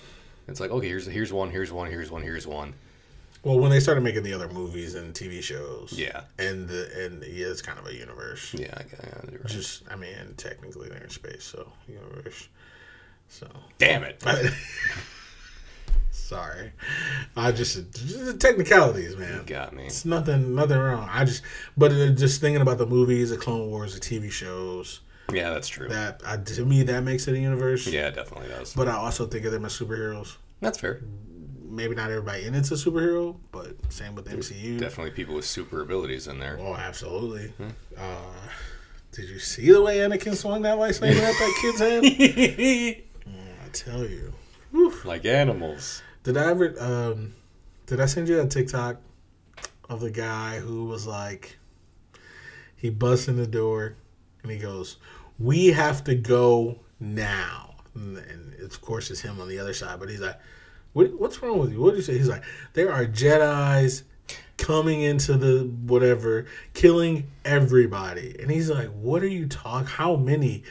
[0.49, 2.75] It's like okay, here's here's one, here's one, here's one, here's one.
[3.43, 6.23] well, when they started making the other movies and TV shows, Yeah.
[6.39, 8.55] and the, and yeah, it's kind of a universe.
[8.55, 8.75] Yeah.
[8.77, 9.47] I, yeah right.
[9.47, 12.49] Just, I mean, technically they're in space, so universe.
[13.29, 13.49] So
[13.79, 14.23] Damn it.
[16.11, 16.73] sorry,
[17.37, 19.39] I just, just the technicalities, man.
[19.41, 19.87] You Got me.
[19.87, 21.09] It's nothing, nothing wrong.
[21.11, 21.43] I just,
[21.77, 25.01] but uh, just thinking about the movies, the Clone Wars, the TV shows.
[25.33, 25.89] Yeah, that's true.
[25.89, 27.87] That I, to me, that makes it a universe.
[27.87, 28.75] Yeah, it definitely does.
[28.75, 30.37] But I also think of them as superheroes.
[30.61, 31.01] That's fair.
[31.69, 34.79] Maybe not everybody in it's a superhero, but same with the MCU.
[34.79, 36.59] Definitely people with super abilities in there.
[36.61, 37.53] Oh, absolutely.
[37.99, 38.17] Uh,
[39.13, 42.05] did you see the way Anakin swung that lightsaber at that kid's head?
[43.65, 44.33] I tell you.
[45.05, 46.03] like animals.
[46.23, 46.75] Did I ever?
[46.81, 47.35] Um,
[47.87, 48.97] did I send you a TikTok
[49.89, 51.57] of the guy who was like,
[52.77, 53.97] He busts in the door
[54.43, 54.97] and he goes,
[55.39, 59.99] "We have to go now." And, and of course, it's him on the other side.
[60.01, 60.39] But he's like,
[60.93, 61.81] what, "What's wrong with you?
[61.81, 64.05] What did you say?" He's like, "There are Jedi's
[64.57, 69.87] coming into the whatever, killing everybody." And he's like, "What are you talking?
[69.87, 70.65] How many?"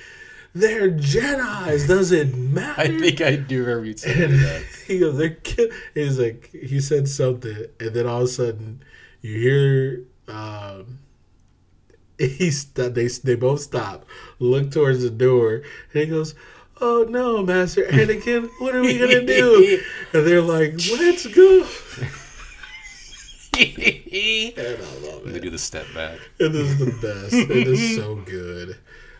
[0.55, 1.85] They're Jedi's.
[1.85, 2.81] Does it matter?
[2.81, 4.63] I think I do remember you saying that.
[4.87, 5.69] he goes, they're ki-.
[5.93, 8.81] He's like, he said something, and then all of a sudden,
[9.21, 10.03] you hear,
[10.33, 10.99] um,
[12.17, 14.05] he st- they they both stop,
[14.39, 15.63] look towards the door,
[15.93, 16.35] and he goes,
[16.81, 19.79] "Oh no, Master Anakin, what are we gonna do?"
[20.13, 21.65] And they're like, "Let's go."
[23.57, 25.33] And I love it.
[25.33, 26.19] they do the step back.
[26.39, 27.33] It is the best.
[27.33, 28.77] It is so good.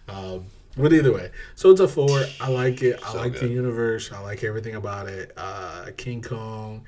[0.10, 0.46] Um,
[0.78, 2.24] but either way, so it's a four.
[2.42, 3.00] I like it.
[3.06, 4.12] I So like the universe.
[4.12, 5.32] I like everything about it.
[5.38, 6.84] Uh, King Kong.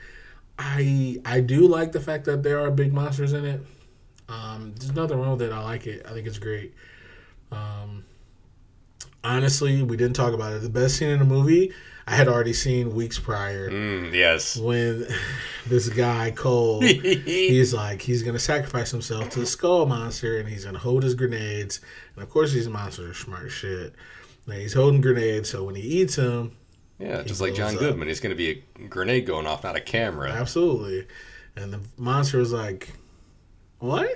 [0.59, 3.61] I I do like the fact that there are big monsters in it.
[4.29, 5.51] Um, there's nothing wrong with it.
[5.51, 6.05] I like it.
[6.07, 6.73] I think it's great.
[7.51, 8.03] Um,
[9.23, 10.61] honestly, we didn't talk about it.
[10.61, 11.71] The best scene in the movie
[12.09, 14.55] I had already seen weeks prior Mm, yes.
[14.57, 15.05] when
[15.67, 20.63] this guy Cole he's like he's gonna sacrifice himself to the skull monster and he's
[20.65, 21.81] gonna hold his grenades
[22.15, 23.93] and of course these monsters are smart shit
[24.45, 26.53] and he's holding grenades so when he eats them
[26.97, 27.79] Yeah, just like John up.
[27.79, 28.07] Goodman.
[28.07, 30.31] He's going to be a grenade going off, not a camera.
[30.31, 31.05] absolutely
[31.57, 32.93] and the monster was like
[33.79, 34.09] what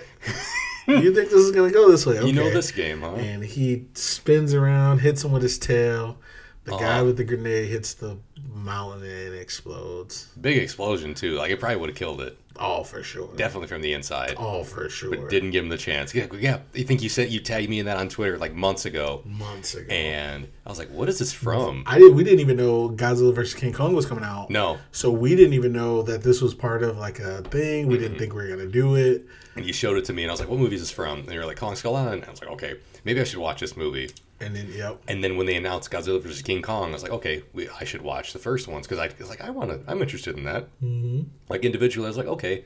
[0.87, 3.13] you think this is gonna go this way You know this game, huh?
[3.15, 6.17] and he spins around hits him with his tail
[6.65, 7.05] the guy Uh-huh.
[7.05, 8.17] with the grenade hits the
[8.53, 11.35] mountain and it explodes Big explosion too.
[11.35, 12.37] Like it probably would have killed it.
[12.61, 14.35] All for sure Definitely from the inside.
[14.35, 16.13] all for sure But didn't give him the chance.
[16.15, 16.59] Yeah, yeah.
[16.75, 19.73] I think you said you tagged me in that on Twitter like months ago, months
[19.75, 22.13] ago and I was like, "What is this from?" I did.
[22.15, 24.49] We didn't even know Godzilla vs King Kong was coming out.
[24.49, 27.87] No, So we didn't even know that this was part of like a thing.
[27.87, 28.03] We Mm-hmm.
[28.03, 29.25] didn't think we were gonna do it.
[29.55, 31.19] and you showed it to me, and I was like, "What movie is this from?"
[31.21, 33.59] And you're like, "Kong Skull Island." And I was like, "Okay, maybe I should watch
[33.59, 34.09] this movie."
[34.41, 37.11] And then yep, And then when they announced Godzilla vs King Kong, I was like,
[37.11, 39.81] "Okay, we, I should watch the first ones because I was like, I want to.
[39.89, 41.21] I'm interested in that." mm-hmm.
[41.49, 42.65] Like individually, I was like, "Okay,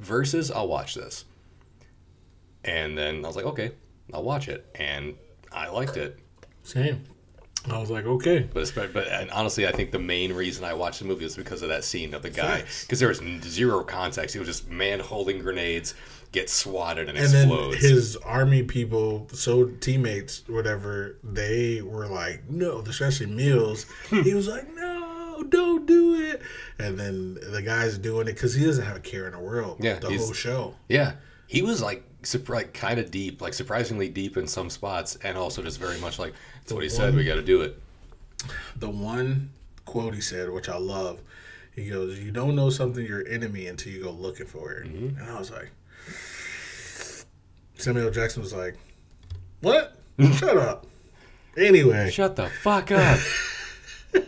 [0.00, 1.24] versus, I'll watch this."
[2.64, 3.72] And then I was like, "Okay,
[4.12, 5.14] I'll watch it," and
[5.52, 6.18] I liked it.
[6.62, 7.04] same.
[7.70, 11.00] I was like, okay, But, but and honestly, I think the main reason I watched
[11.00, 12.64] the movie was because of that scene of the guy.
[12.82, 14.36] Because there was zero context.
[14.36, 15.94] It was just man holding grenades,
[16.36, 22.80] gets swatted and, and then his army people, so teammates, whatever, they were like, no,
[22.80, 23.86] especially Mills.
[24.10, 26.42] he was like, no, don't do it.
[26.78, 29.78] And then the guy's doing it because he doesn't have a care in the world.
[29.80, 30.74] Yeah, the whole show.
[30.90, 31.12] yeah,
[31.46, 32.04] he was like,
[32.48, 36.18] like kind of deep, like surprisingly deep in some spots, and also just very much
[36.18, 37.14] like that's what he said.
[37.14, 37.80] We got to do it.
[38.76, 39.50] the one
[39.86, 41.22] quote he said, which I love,
[41.74, 45.18] he goes, "You don't know something your enemy until you go looking for it." Mm-hmm.
[45.18, 45.70] And I was like,
[47.76, 48.76] Samuel Jackson was like,
[49.60, 49.96] "What?
[50.34, 50.86] Shut up."
[51.56, 53.18] Anyway, Shut the fuck up!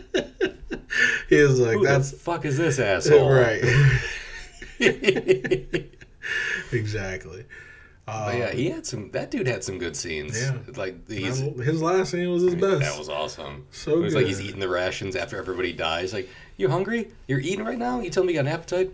[1.29, 3.29] he was like, Who "That's the fuck is this asshole?
[3.31, 3.61] right."
[6.71, 7.45] exactly.
[8.07, 9.11] Um, yeah, he had some.
[9.11, 10.41] That dude had some good scenes.
[10.41, 10.57] Yeah.
[10.75, 11.39] like he's.
[11.39, 12.79] his last scene was his best.
[12.79, 13.67] That was awesome.
[13.71, 16.11] So it was like he's eating the rations after everybody dies.
[16.11, 16.27] Like,
[16.57, 17.11] you hungry?
[17.27, 17.99] You're eating right now?
[17.99, 18.91] You tell me you got an appetite?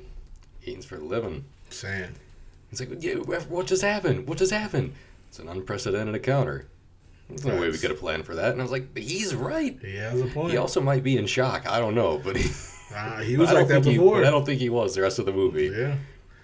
[0.63, 1.45] Eating's for the living.
[1.69, 2.15] saying.
[2.81, 4.27] It's like, yeah, what just happened?
[4.27, 4.93] What just happened?
[5.29, 6.67] It's an unprecedented encounter.
[7.29, 8.51] There's no way we could have planned for that.
[8.51, 9.77] And I was like, he's right.
[9.81, 10.51] He has a point.
[10.51, 11.67] He also might be in shock.
[11.67, 12.49] I don't know, but he,
[12.95, 14.17] Uh, he was like that he, before.
[14.19, 15.67] but I don't think he was the rest of the movie.
[15.75, 15.95] yeah.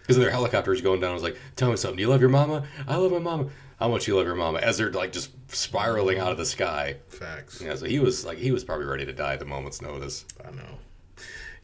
[0.01, 1.97] Because their helicopters going down, I was like, "Tell me something.
[1.97, 2.65] Do you love your mama?
[2.87, 3.49] I love my mama.
[3.79, 6.95] How much you love your mama?" As they're like just spiraling out of the sky.
[7.09, 7.61] Facts.
[7.63, 10.25] Yeah, so he was like, he was probably ready to die at the moment's notice.
[10.43, 10.79] I know.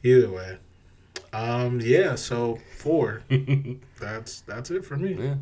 [0.03, 0.57] Either way.
[1.37, 3.21] Um, yeah, so four.
[3.99, 5.13] that's that's it for me.
[5.13, 5.35] Yeah.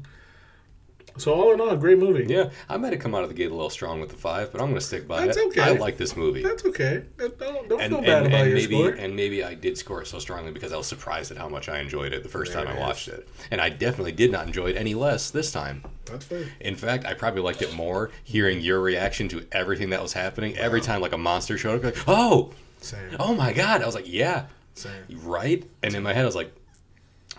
[1.18, 2.26] So all in all, great movie.
[2.28, 4.52] Yeah, I might have come out of the gate a little strong with the five,
[4.52, 5.48] but I'm going to stick by That's it.
[5.48, 5.62] okay.
[5.62, 6.44] I like this movie.
[6.44, 7.06] That's okay.
[7.18, 8.90] Don't, don't and, feel and, bad about and your maybe score.
[8.90, 11.70] and maybe I did score it so strongly because I was surprised at how much
[11.70, 14.46] I enjoyed it the first There time I watched it, and I definitely did not
[14.46, 15.86] enjoy it any less this time.
[16.04, 16.44] That's fair.
[16.60, 20.58] In fact, I probably liked it more hearing your reaction to everything that was happening.
[20.58, 23.16] Every time like a monster showed up, like, oh, Same.
[23.22, 23.82] oh my god!
[23.82, 24.92] I was like, yeah, Same.
[25.24, 25.64] right.
[25.84, 26.54] And in my head, I was like,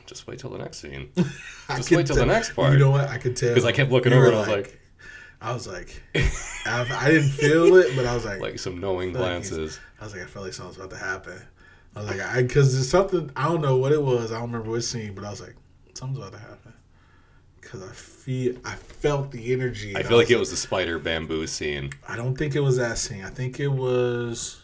[0.06, 1.10] just wait till the next scene,
[1.68, 2.72] I Just wait till the next part.
[2.72, 3.08] You know what?
[3.08, 3.50] I could tell.
[3.50, 4.80] Because I kept looking over and I was like-
[5.38, 9.12] I was like, I, I didn't feel it, but I was like, like some knowing
[9.12, 9.78] like glances.
[10.00, 11.38] I was like, I felt like something's about to happen.
[11.94, 14.32] I was like, I because there's something I don't know what it was.
[14.32, 15.54] I don't remember what scene, but I was like,
[15.92, 16.72] something's about to happen.
[17.60, 19.94] Because I feel, I felt the energy.
[19.94, 21.90] I feel like it was the spider bamboo scene.
[22.08, 23.22] I don't think it was that scene.
[23.22, 24.62] I think it was.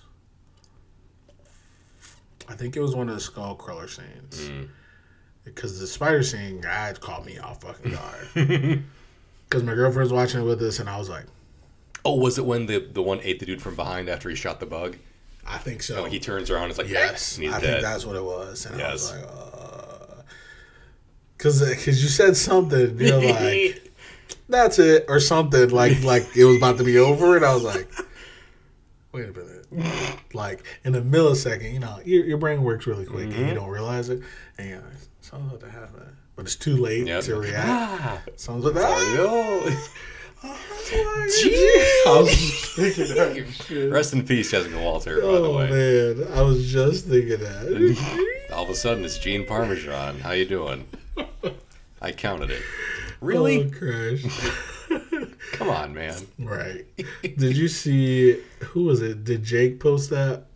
[2.48, 4.48] I think it was one of the skull crawler scenes.
[4.48, 4.68] Mm.
[5.44, 8.28] Because the spider scene, God caught me off fucking guard.
[9.48, 11.24] because my girlfriend was watching it with us, and I was like,
[12.04, 14.58] Oh, was it when the the one ate the dude from behind after he shot
[14.60, 14.96] the bug?
[15.46, 16.02] I think so.
[16.02, 16.70] Oh, he turns around.
[16.70, 17.62] It's like yes, and I dead.
[17.62, 18.66] think that's what it was.
[18.66, 19.20] And I was Yes.
[19.20, 20.22] like, uh,
[21.36, 23.92] because because you said something, you know, like
[24.48, 27.64] that's it or something, like like it was about to be over, and I was
[27.64, 27.88] like,
[29.12, 29.51] wait a minute,
[30.34, 33.48] like in a millisecond, you know, your, your brain works really quick, and Mm-hmm.
[33.48, 34.20] you don't realize it,
[34.58, 34.86] and you're like,
[35.20, 37.24] something's about to happen, but it's too late Yep.
[37.24, 37.68] to react.
[37.68, 39.14] Ah, Something's about to
[42.20, 43.90] was thinking that.
[43.92, 45.16] Rest in peace, Jessica Walter.
[45.20, 48.48] By the Oh way, man, I was just thinking that.
[48.52, 50.18] all of a sudden it's Gene Parmesan.
[50.18, 50.86] How you doing?
[52.00, 52.62] I counted it.
[53.20, 53.64] Really?
[53.64, 54.24] Oh, crash.
[55.62, 56.14] Come on, man.
[56.38, 56.84] Right.
[57.22, 59.24] Did you see who was it?
[59.24, 60.46] Did Jake post that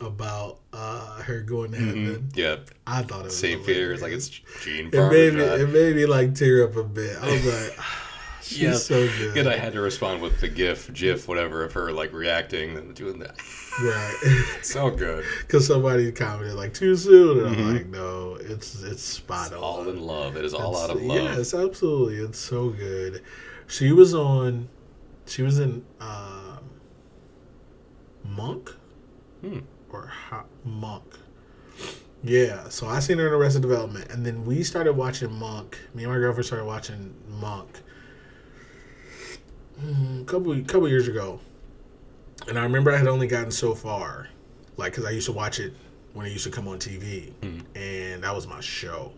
[0.00, 2.28] about uh her going to heaven?
[2.34, 3.92] Yeah, I thought it was fear.
[3.92, 7.16] It's like it's Gene it made me it made me like tear up a bit.
[7.20, 8.02] I was like, "Ah,
[8.42, 8.74] she's Yeah.
[8.74, 9.34] so good.
[9.34, 9.46] Good.
[9.48, 13.18] I had to respond with the GIF, GIF, whatever, of her like reacting and doing
[13.20, 13.36] that.
[13.82, 14.58] Right.
[14.62, 15.24] So good.
[15.40, 17.72] Because somebody commented like too soon, and I'm Mhm.
[17.74, 19.58] like, no, it's it's spot on.
[19.58, 20.36] All in love.
[20.36, 21.36] It is all It's- out of love.
[21.38, 22.16] Yes, absolutely.
[22.18, 23.22] It's so good.
[23.68, 24.68] She was on.
[25.26, 26.58] She was in um,
[28.24, 28.70] Monk
[29.40, 29.58] Hmm.
[29.90, 31.04] or Hot Monk.
[32.22, 35.78] Yeah, so I seen her in Arrested Development, and then we started watching Monk.
[35.94, 37.80] Me and my girlfriend started watching Monk
[39.80, 41.40] mm, a couple couple years ago,
[42.48, 44.28] and I remember I had only gotten so far,
[44.76, 45.74] like because I used to watch it
[46.14, 47.62] when it used to come on TV, Mhm.
[47.74, 49.12] and that was my show.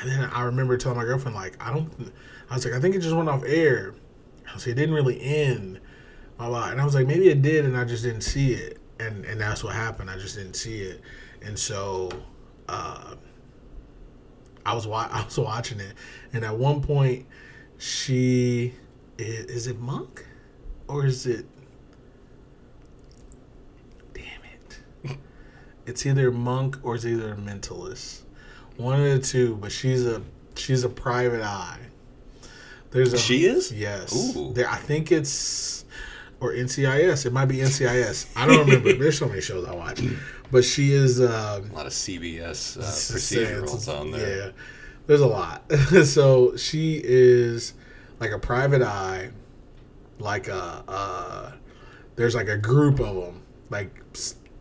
[0.00, 2.12] And then I remember telling my girlfriend like I don't,
[2.50, 3.94] I was like I think it just went off air.
[4.50, 5.80] I was like, it didn't really end,
[6.38, 6.70] blah, blah.
[6.70, 9.40] and I was like maybe it did, and I just didn't see it, and and
[9.40, 10.10] that's what happened.
[10.10, 11.00] I just didn't see it,
[11.42, 12.10] and so.
[12.68, 13.14] Uh,
[14.66, 15.94] I was wa- I was watching it,
[16.32, 17.26] and at one point,
[17.78, 18.74] she
[19.16, 20.26] is, is it Monk,
[20.88, 21.46] or is it?
[24.12, 25.16] Damn it!
[25.86, 28.24] It's either Monk or it's either a Mentalist.
[28.76, 30.20] One of the two, but she's a
[30.54, 31.78] she's a private eye.
[32.90, 33.70] There's a She is?
[33.72, 34.36] yes.
[34.36, 34.52] Ooh.
[34.52, 35.84] There, I think it's
[36.40, 37.26] or NCIS.
[37.26, 38.26] It might be NCIS.
[38.36, 38.92] I don't remember.
[38.98, 40.00] There's so many shows I watch,
[40.50, 41.20] but she is.
[41.20, 44.46] Um, A lot of CBS uh, procedurals on there.
[44.46, 44.50] Yeah,
[45.06, 45.70] there's a lot.
[46.04, 47.74] so she is
[48.20, 49.30] like a private eye,
[50.18, 51.52] like a uh,
[52.16, 54.00] there's like a group of them, like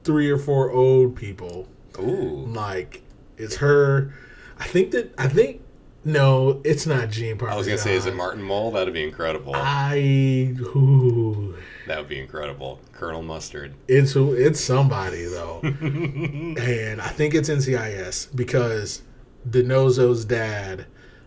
[0.03, 1.67] three or four old people.
[1.99, 2.45] Ooh.
[2.47, 3.03] Like
[3.38, 4.13] it's her.
[4.59, 5.61] I think that I think
[6.08, 7.53] no, it's not Gene Parmesan.
[7.53, 8.72] I was gonna say, is it Martin Mull?
[8.72, 9.53] That'd be incredible.
[9.55, 11.55] I ooh,
[11.88, 12.80] That would be incredible.
[12.93, 13.74] Colonel Mustard.
[13.88, 15.60] it's it's somebody though.
[15.64, 19.01] and I think it's NCIS because
[19.49, 20.86] DiNozzo's dad,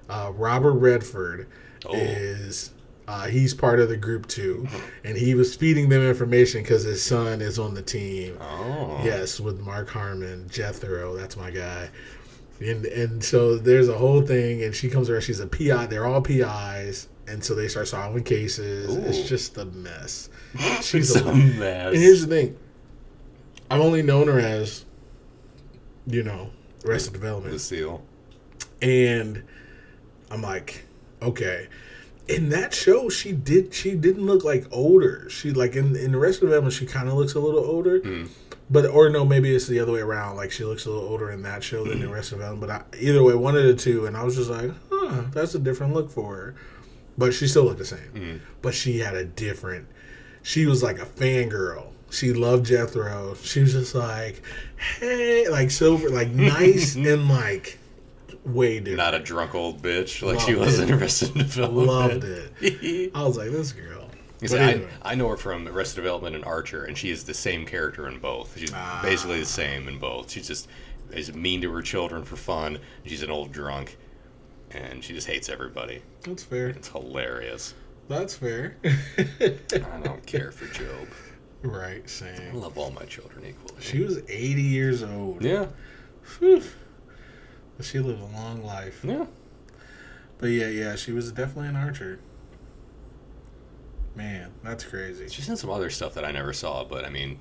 [0.08, 1.46] uh, Robert Redford,
[1.86, 1.94] Oh.
[1.94, 2.72] is
[3.08, 4.66] uh, he's part of the group too,
[5.04, 8.36] and he was feeding them information because his son is on the team.
[8.40, 9.00] Oh.
[9.04, 11.88] Yes, with Mark Harmon, Jethro, that's my guy.
[12.60, 15.22] And and so there's a whole thing, and she comes around.
[15.22, 15.86] She's a PI.
[15.86, 18.94] They're all PIs, and so they start solving cases.
[18.94, 19.00] Ooh.
[19.08, 20.28] It's just a mess.
[20.82, 21.86] She's It's a a mess.
[21.88, 22.58] and here's the thing.
[23.70, 24.84] I've only known her as,
[26.06, 26.50] you know,
[26.84, 27.52] Arrested Development.
[27.52, 28.02] Lucille.
[28.82, 29.42] And
[30.30, 30.84] I'm like,
[31.22, 31.68] okay.
[32.28, 35.28] In that show, she did she didn't look like older.
[35.30, 38.00] She like in in Arrested Development, she kind of looks a little older.
[38.00, 38.28] Mm.
[38.70, 40.36] But or no, maybe it's the other way around.
[40.36, 42.60] Like she looks a little older in that show than Arrested Development.
[42.60, 45.54] But I, either way, one of the two, and I was just like, huh, that's
[45.54, 46.54] a different look for her.
[47.18, 47.98] But she still looked the same.
[48.14, 48.40] Mm.
[48.62, 49.88] But she had a different.
[50.42, 51.88] She was like a fangirl.
[52.10, 53.34] She loved Jethro.
[53.42, 54.40] She was just like,
[54.98, 57.78] hey, like silver, like nice and like
[58.44, 58.98] way different.
[58.98, 60.88] Not a drunk old bitch like she Loved was it.
[60.88, 61.86] in Arrested Development.
[61.86, 63.10] Loved it.
[63.14, 63.89] I was like, this girl.
[64.42, 64.82] I.
[65.02, 68.18] I know her from Arrested Development and Archer, and she is the same character in
[68.18, 68.58] both.
[68.58, 69.00] She's Ah.
[69.02, 70.30] basically the same in both.
[70.30, 70.68] She just
[71.12, 72.78] is mean to her children for fun.
[73.04, 73.96] She's an old drunk,
[74.70, 76.02] and she just hates everybody.
[76.22, 76.68] That's fair.
[76.68, 77.74] It's hilarious.
[78.08, 78.76] That's fair.
[78.84, 81.08] I don't care for GOB.
[81.62, 82.52] right, same.
[82.52, 83.80] I love all my children equally.
[83.82, 85.42] She was 80 years old.
[85.44, 85.66] yeah,
[86.22, 86.62] Phew.
[87.76, 89.00] But she lived a long life.
[89.04, 89.26] yeah.
[90.38, 92.18] But yeah, yeah, she was definitely an archer.
[94.20, 95.28] Man, that's crazy.
[95.30, 97.38] She's in some other stuff that I never saw, but I mean,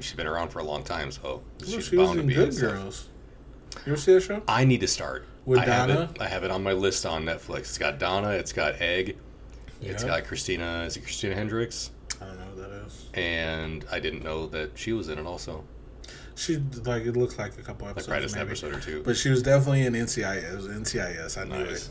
[0.00, 1.22] she's been around for a long time, so
[1.60, 2.72] Well, she's she bound to in be in Good stuff.
[2.72, 3.08] Girls.
[3.86, 4.42] You ever see that show?
[4.48, 5.24] I need to start.
[5.44, 6.10] With I have Donna?
[6.12, 6.20] it.
[6.20, 7.58] I have it on my list on Netflix.
[7.60, 8.30] It's got Donna.
[8.30, 9.16] It's got Egg.
[9.80, 10.08] It's Yeah.
[10.08, 10.82] got Christina.
[10.84, 11.90] Is it Christina Hendricks?
[12.20, 13.04] I don't know what that is.
[13.14, 15.62] And I didn't know that she was in it also.
[16.34, 18.50] She like it looks like a couple Like episodes, right as an maybe.
[18.50, 19.02] episode or two.
[19.04, 20.66] But she was definitely in NCIS.
[20.66, 21.38] NCIS.
[21.38, 21.86] I knew Nice.
[21.86, 21.90] it.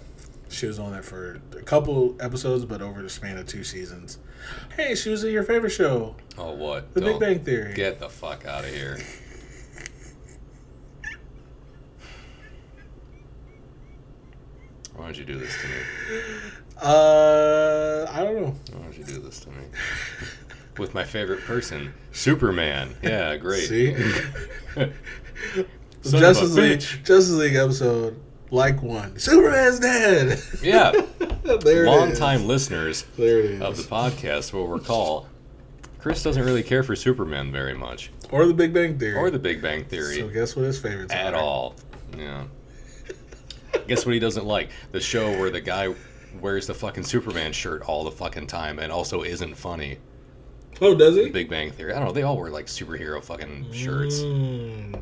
[0.56, 4.20] She was on that for a couple episodes, but over the span of two seasons.
[4.78, 6.94] Hey, she was in your favorite show, Oh, what?
[6.94, 7.74] The Don't Big Bang Theory.
[7.74, 8.98] Get the fuck out of here.
[14.96, 15.74] Why don't you do this to me?
[16.82, 18.56] Uh, I don't know.
[18.72, 19.66] Why don't you do this to me?
[20.78, 22.96] With my favorite person, Superman.
[23.04, 23.68] Yeah, great.
[23.68, 23.94] See,
[26.04, 26.80] Justice League.
[26.80, 28.20] Justice League episode,
[28.56, 29.20] like one.
[29.20, 30.42] Superman's dead.
[30.64, 30.92] Yeah.
[31.44, 32.20] there it Long is.
[32.20, 33.62] time listeners There it is.
[33.62, 35.28] of the podcast will recall
[36.00, 39.16] Chris doesn't really care for Superman very much, or the Big Bang Theory.
[39.16, 41.40] or The Big Bang Theory So guess what his favorites at are?
[41.42, 41.76] all.
[42.18, 42.46] Yeah.
[43.88, 44.70] Guess what he doesn't like?
[44.92, 45.94] The show where the guy
[46.42, 49.98] wears the fucking Superman shirt all the fucking time and also isn't funny.
[50.82, 51.30] Oh, does The he?
[51.30, 51.94] Big Bang Theory.
[51.94, 52.14] I don't know.
[52.14, 55.02] They all wear like superhero fucking shirts Mm,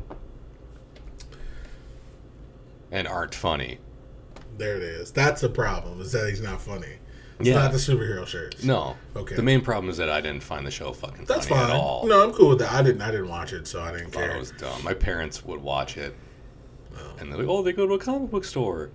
[2.94, 3.78] and aren't funny.
[4.56, 5.10] there it is.
[5.10, 6.00] That's the problem.
[6.00, 6.94] Is that he's not funny.
[7.40, 7.56] It's Yeah.
[7.56, 8.62] not the superhero shirts.
[8.62, 8.96] No.
[9.16, 9.34] Okay.
[9.34, 11.70] The main problem is that I didn't find the show fucking That's funny fine.
[11.72, 12.06] at all.
[12.06, 12.70] No, I'm cool with that.
[12.72, 13.02] I didn't.
[13.02, 14.36] I didn't watch it, so I didn't I thought care.
[14.36, 14.84] it was dumb.
[14.84, 16.14] My parents would watch it,
[16.96, 17.00] Oh.
[17.18, 18.90] and they're like, "Oh, they go to a comic book store."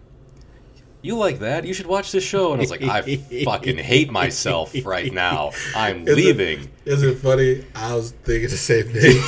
[1.02, 1.66] You like that?
[1.66, 2.54] You should watch this show.
[2.54, 3.02] And I was like, I
[3.46, 5.52] fucking hate myself right now.
[5.76, 6.70] I'm Is leaving.
[6.86, 7.66] Is it funny?
[7.76, 9.22] I was thinking the same thing.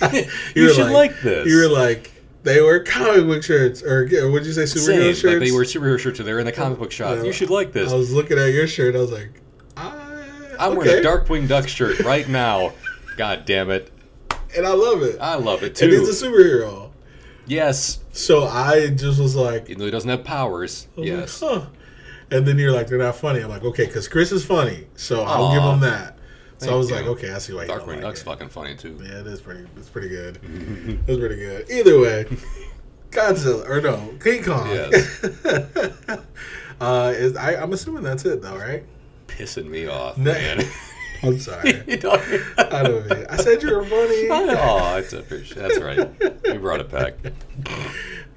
[0.54, 1.46] You were should like this.
[1.48, 2.10] You were like,
[2.44, 5.14] they wear comic book shirts, or would you say superhero Same.
[5.14, 5.24] shirts?
[5.24, 6.20] Like they wear superhero shirts.
[6.20, 7.16] Or they're in the comic book shop.
[7.16, 7.24] Yeah.
[7.24, 7.92] You should like this.
[7.92, 8.94] I was looking at your shirt.
[8.94, 9.30] I was like,
[9.76, 10.88] I, I'm okay.
[10.88, 12.72] wearing a Darkwing Duck shirt right now.
[13.16, 13.90] God damn it!
[14.56, 15.18] and I love it.
[15.20, 15.98] I love it and too.
[16.00, 16.90] he's a superhero.
[17.46, 20.86] yes, So I just was like, even though he doesn't have powers.
[20.96, 21.42] Yes.
[21.42, 21.66] like, huh.
[22.30, 23.40] And then you're like, they're not funny.
[23.40, 25.54] I'm like, okay, because Chris is funny, so I'll Aw.
[25.54, 26.13] give him that.
[26.58, 26.96] So I was you.
[26.96, 28.98] like, okay, I see why Darkwing Duck's fucking funny too.
[29.02, 29.66] Yeah, it is pretty.
[29.76, 30.38] It's pretty good.
[31.06, 31.70] it's pretty good.
[31.70, 32.24] Either way,
[33.10, 34.68] Godzilla or no King Kong.
[34.70, 35.24] Yes.
[36.80, 38.84] uh, is I, I'm assuming that's it though, right?
[39.26, 40.32] Pissing me off, No.
[40.32, 40.64] man.
[41.22, 41.82] I'm sorry.
[41.86, 42.20] You don't-
[42.58, 43.26] I don't mean.
[43.30, 44.28] I said you were funny.
[44.30, 45.22] oh, it's a.
[45.54, 46.08] That's right.
[46.44, 47.14] You brought it back.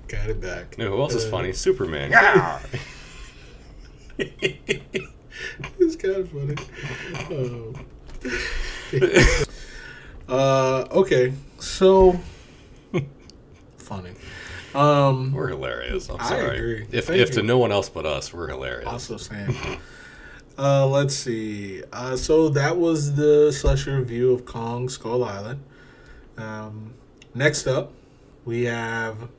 [0.08, 0.78] Got it back.
[0.78, 1.52] Know who else is Uh, funny?
[1.54, 2.12] Superman.
[4.18, 6.56] It's kind of funny.
[7.32, 7.74] Oh.
[10.30, 12.20] uh, okay, so
[13.78, 14.12] funny.
[14.76, 16.10] Um, we're hilarious.
[16.10, 16.58] I'm I sorry.
[16.58, 16.88] agree.
[16.92, 17.36] If Thank if you.
[17.36, 18.88] to no one else but us, we're hilarious.
[18.88, 19.56] Also saying.
[20.60, 21.84] Uh, let's see.
[21.94, 25.62] Uh, so that was the slasher review of Kong Skull Island.
[26.36, 26.96] Um,
[27.36, 27.92] next up,
[28.44, 29.30] we have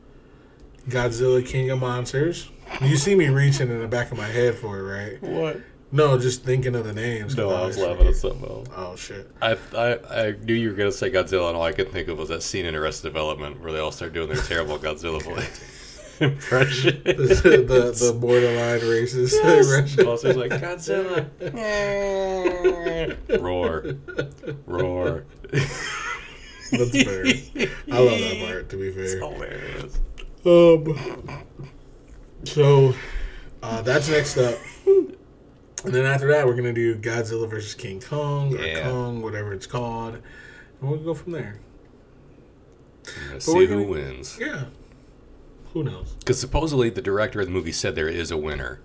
[0.89, 2.51] Godzilla King of Monsters.
[2.80, 5.22] You see me reaching in the back of my head for it, right?
[5.22, 5.61] What?
[5.91, 7.34] No, just thinking of the names.
[7.36, 8.68] No, I was laughing at something else.
[8.76, 9.30] Oh shit!
[9.41, 12.18] I, I I knew you were gonna say Godzilla, and all I could think of
[12.18, 16.16] was that scene in Arrested Development where they all start doing their terrible Godzilla voice
[16.20, 17.01] impression.
[17.05, 19.34] the, the the borderline racist.
[19.39, 20.05] impression.
[20.05, 21.26] Monster's like Godzilla.
[23.41, 23.95] roar,
[24.66, 25.24] roar.
[26.70, 27.24] That's fair.
[27.91, 28.68] I love that part.
[28.68, 29.21] To be It's fair.
[29.21, 29.99] hilarious.
[30.45, 31.45] Um.
[32.45, 32.95] So,
[33.62, 34.58] uh, that's next up.
[35.88, 38.90] And then after that, we're gonna do Godzilla versus King Kong or Yeah.
[38.90, 40.22] Kong, whatever it's called, and
[40.82, 41.58] we'll go from there.
[43.38, 44.36] See who gonna- wins.
[44.38, 44.64] Yeah.
[45.72, 46.14] Who knows?
[46.18, 48.80] Because supposedly the director of the movie said there is a winner.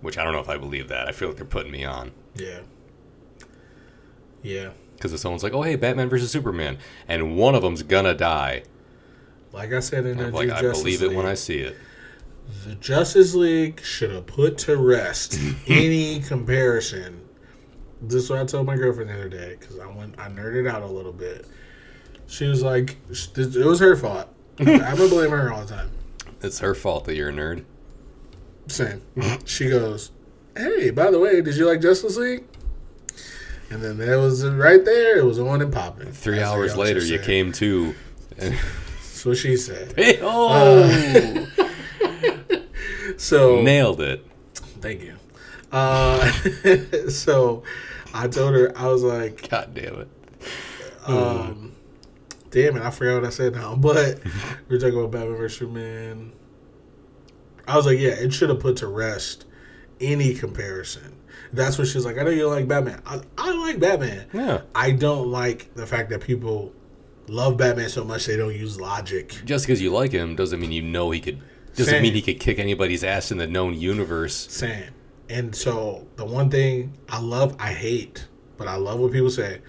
[0.00, 1.06] Which I don't know if I believe that.
[1.08, 2.10] I feel like they're putting me on.
[2.34, 2.60] Yeah.
[4.42, 4.70] Yeah.
[4.96, 8.64] Because if someone's like, oh, hey, Batman versus Superman, and one of them's gonna die,
[9.52, 11.76] Like I said in the like, Ju- I Justice believe it when I see it.
[12.64, 17.26] The Justice League should have put to rest any comparison.
[18.02, 20.68] This is what I told my girlfriend the other day because I went, I nerded
[20.70, 21.46] out a little bit.
[22.26, 24.28] She was like, "It was her fault."
[24.58, 25.90] I'm gonna blame her all the time.
[26.42, 27.64] It's her fault that you're a nerd.
[28.68, 29.02] Same.
[29.44, 30.12] She goes,
[30.56, 32.44] "Hey, by the way, did you like Justice League?"
[33.70, 35.18] And then there was right there.
[35.18, 36.12] It was on and popping.
[36.12, 37.94] Three hours later, you came to.
[38.38, 39.92] And, That's what she said.
[39.96, 40.48] hey, oh!
[40.48, 41.59] Uh,
[43.20, 44.26] So Nailed it.
[44.54, 45.14] Thank you.
[45.70, 46.32] Uh,
[47.10, 47.62] so
[48.14, 50.08] I told her I was like, God damn it.
[51.06, 51.74] um,
[52.50, 53.74] damn it, I forgot what I said now.
[53.80, 54.20] But
[54.68, 56.32] we are talking about Batman vs Superman.
[57.68, 59.44] I was like, yeah, it should have put to rest
[60.00, 61.14] any comparison.
[61.52, 62.16] That's what she's like.
[62.16, 63.02] I know you don't like Batman.
[63.04, 64.28] I, I like Batman.
[64.32, 64.62] Yeah.
[64.74, 66.72] I don't like the fact that people
[67.28, 69.42] love Batman so much they don't use logic.
[69.44, 71.42] Just because you like him doesn't mean you know he could.
[71.76, 72.02] Doesn't Same.
[72.02, 74.48] mean he could kick anybody's ass in the known universe.
[74.50, 74.90] saying.
[75.28, 78.26] And so the one thing I love, I hate,
[78.56, 79.60] but I love what people say.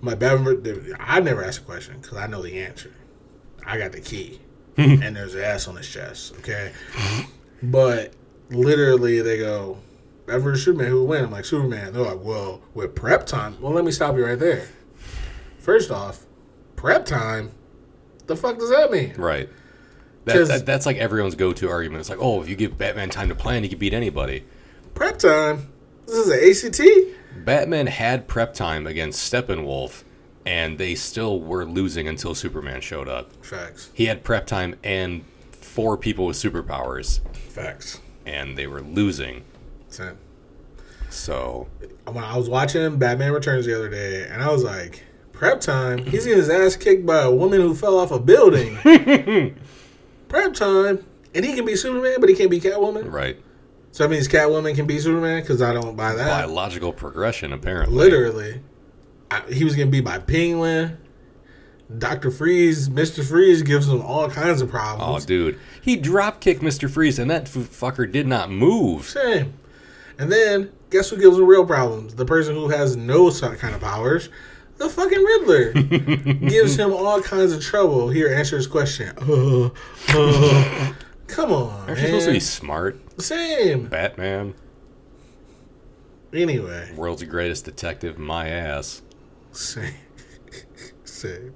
[0.00, 2.92] My Batman, I never ask a question because I know the answer.
[3.64, 4.40] I got the key,
[4.76, 6.34] and there's an ass on his chest.
[6.40, 6.72] Okay,
[7.62, 8.12] but
[8.50, 9.78] literally they go,
[10.28, 11.24] ever Superman, who would win?
[11.24, 11.92] I'm like, Superman.
[11.92, 13.56] They're like, well, with prep time.
[13.60, 14.68] Well, let me stop you right there.
[15.58, 16.26] First off,
[16.76, 17.52] prep time.
[18.26, 19.14] The fuck does that mean?
[19.16, 19.48] Right.
[20.24, 22.00] That, that, that's like everyone's go-to argument.
[22.00, 24.44] It's like, oh, if you give Batman time to plan, he could beat anybody.
[24.94, 25.68] Prep time.
[26.06, 27.44] This is an ACT.
[27.44, 30.04] Batman had prep time against Steppenwolf,
[30.46, 33.32] and they still were losing until Superman showed up.
[33.44, 33.90] Facts.
[33.94, 38.00] He had prep time and four people with superpowers, Facts.
[38.26, 39.42] and they were losing.
[39.88, 40.18] Same.
[41.10, 41.66] So
[42.06, 45.98] When I was watching Batman Returns the other day, and I was like, prep time.
[45.98, 48.78] He's getting his ass kicked by a woman who fell off a building.
[50.32, 51.04] prep time,
[51.34, 53.10] and he can be Superman, but he can't be Catwoman.
[53.12, 53.36] right,
[53.92, 56.26] So that means Catwoman can be Superman because I don't buy that.
[56.26, 57.96] biological progression apparently.
[57.96, 58.60] Literally,
[59.30, 60.98] I, he was gonna be by Penguin.
[61.98, 65.24] Doctor Freeze, Mister Freeze gives him all kinds of problems.
[65.24, 69.04] Oh, dude, he drop kicked Mister Freeze, and that fucker did not move.
[69.04, 69.52] Same.
[70.18, 72.14] And then guess who gives him real problems?
[72.14, 74.30] The person who has no kind of powers.
[74.82, 75.72] The fucking Riddler
[76.48, 78.08] gives him all kinds of trouble.
[78.10, 79.12] Here, answer his question.
[79.16, 79.66] Uh,
[80.08, 80.92] uh,
[81.28, 81.98] come on, Aren't man.
[81.98, 83.86] you supposed to be smart, Same.
[83.86, 84.54] Batman?
[86.32, 89.02] Anyway, World's greatest detective, my ass.
[89.52, 89.94] same.
[91.04, 91.54] same.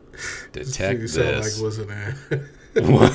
[0.53, 1.59] Detect you sound this.
[1.59, 2.93] like what's his name?
[2.95, 3.13] What?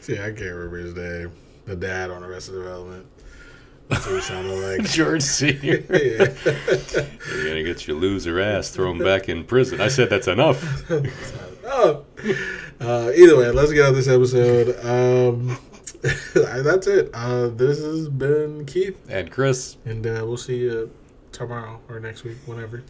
[0.00, 1.32] See, I can't remember his name.
[1.66, 3.04] The dad on Arrested Development.
[3.92, 4.82] That's what he sounded like.
[4.90, 5.84] George Senior.
[5.90, 6.32] yeah.
[7.30, 9.82] You're gonna get your loser ass thrown back in prison.
[9.82, 10.90] I said that's enough.
[11.66, 12.04] oh.
[12.80, 14.82] Uh, either way, let's get out of this episode.
[14.84, 15.58] Um,
[16.34, 17.10] that's it.
[17.12, 20.90] Uh, this has been Keith, And Chris, and uh, we'll see you
[21.30, 22.82] tomorrow or next week, whenever.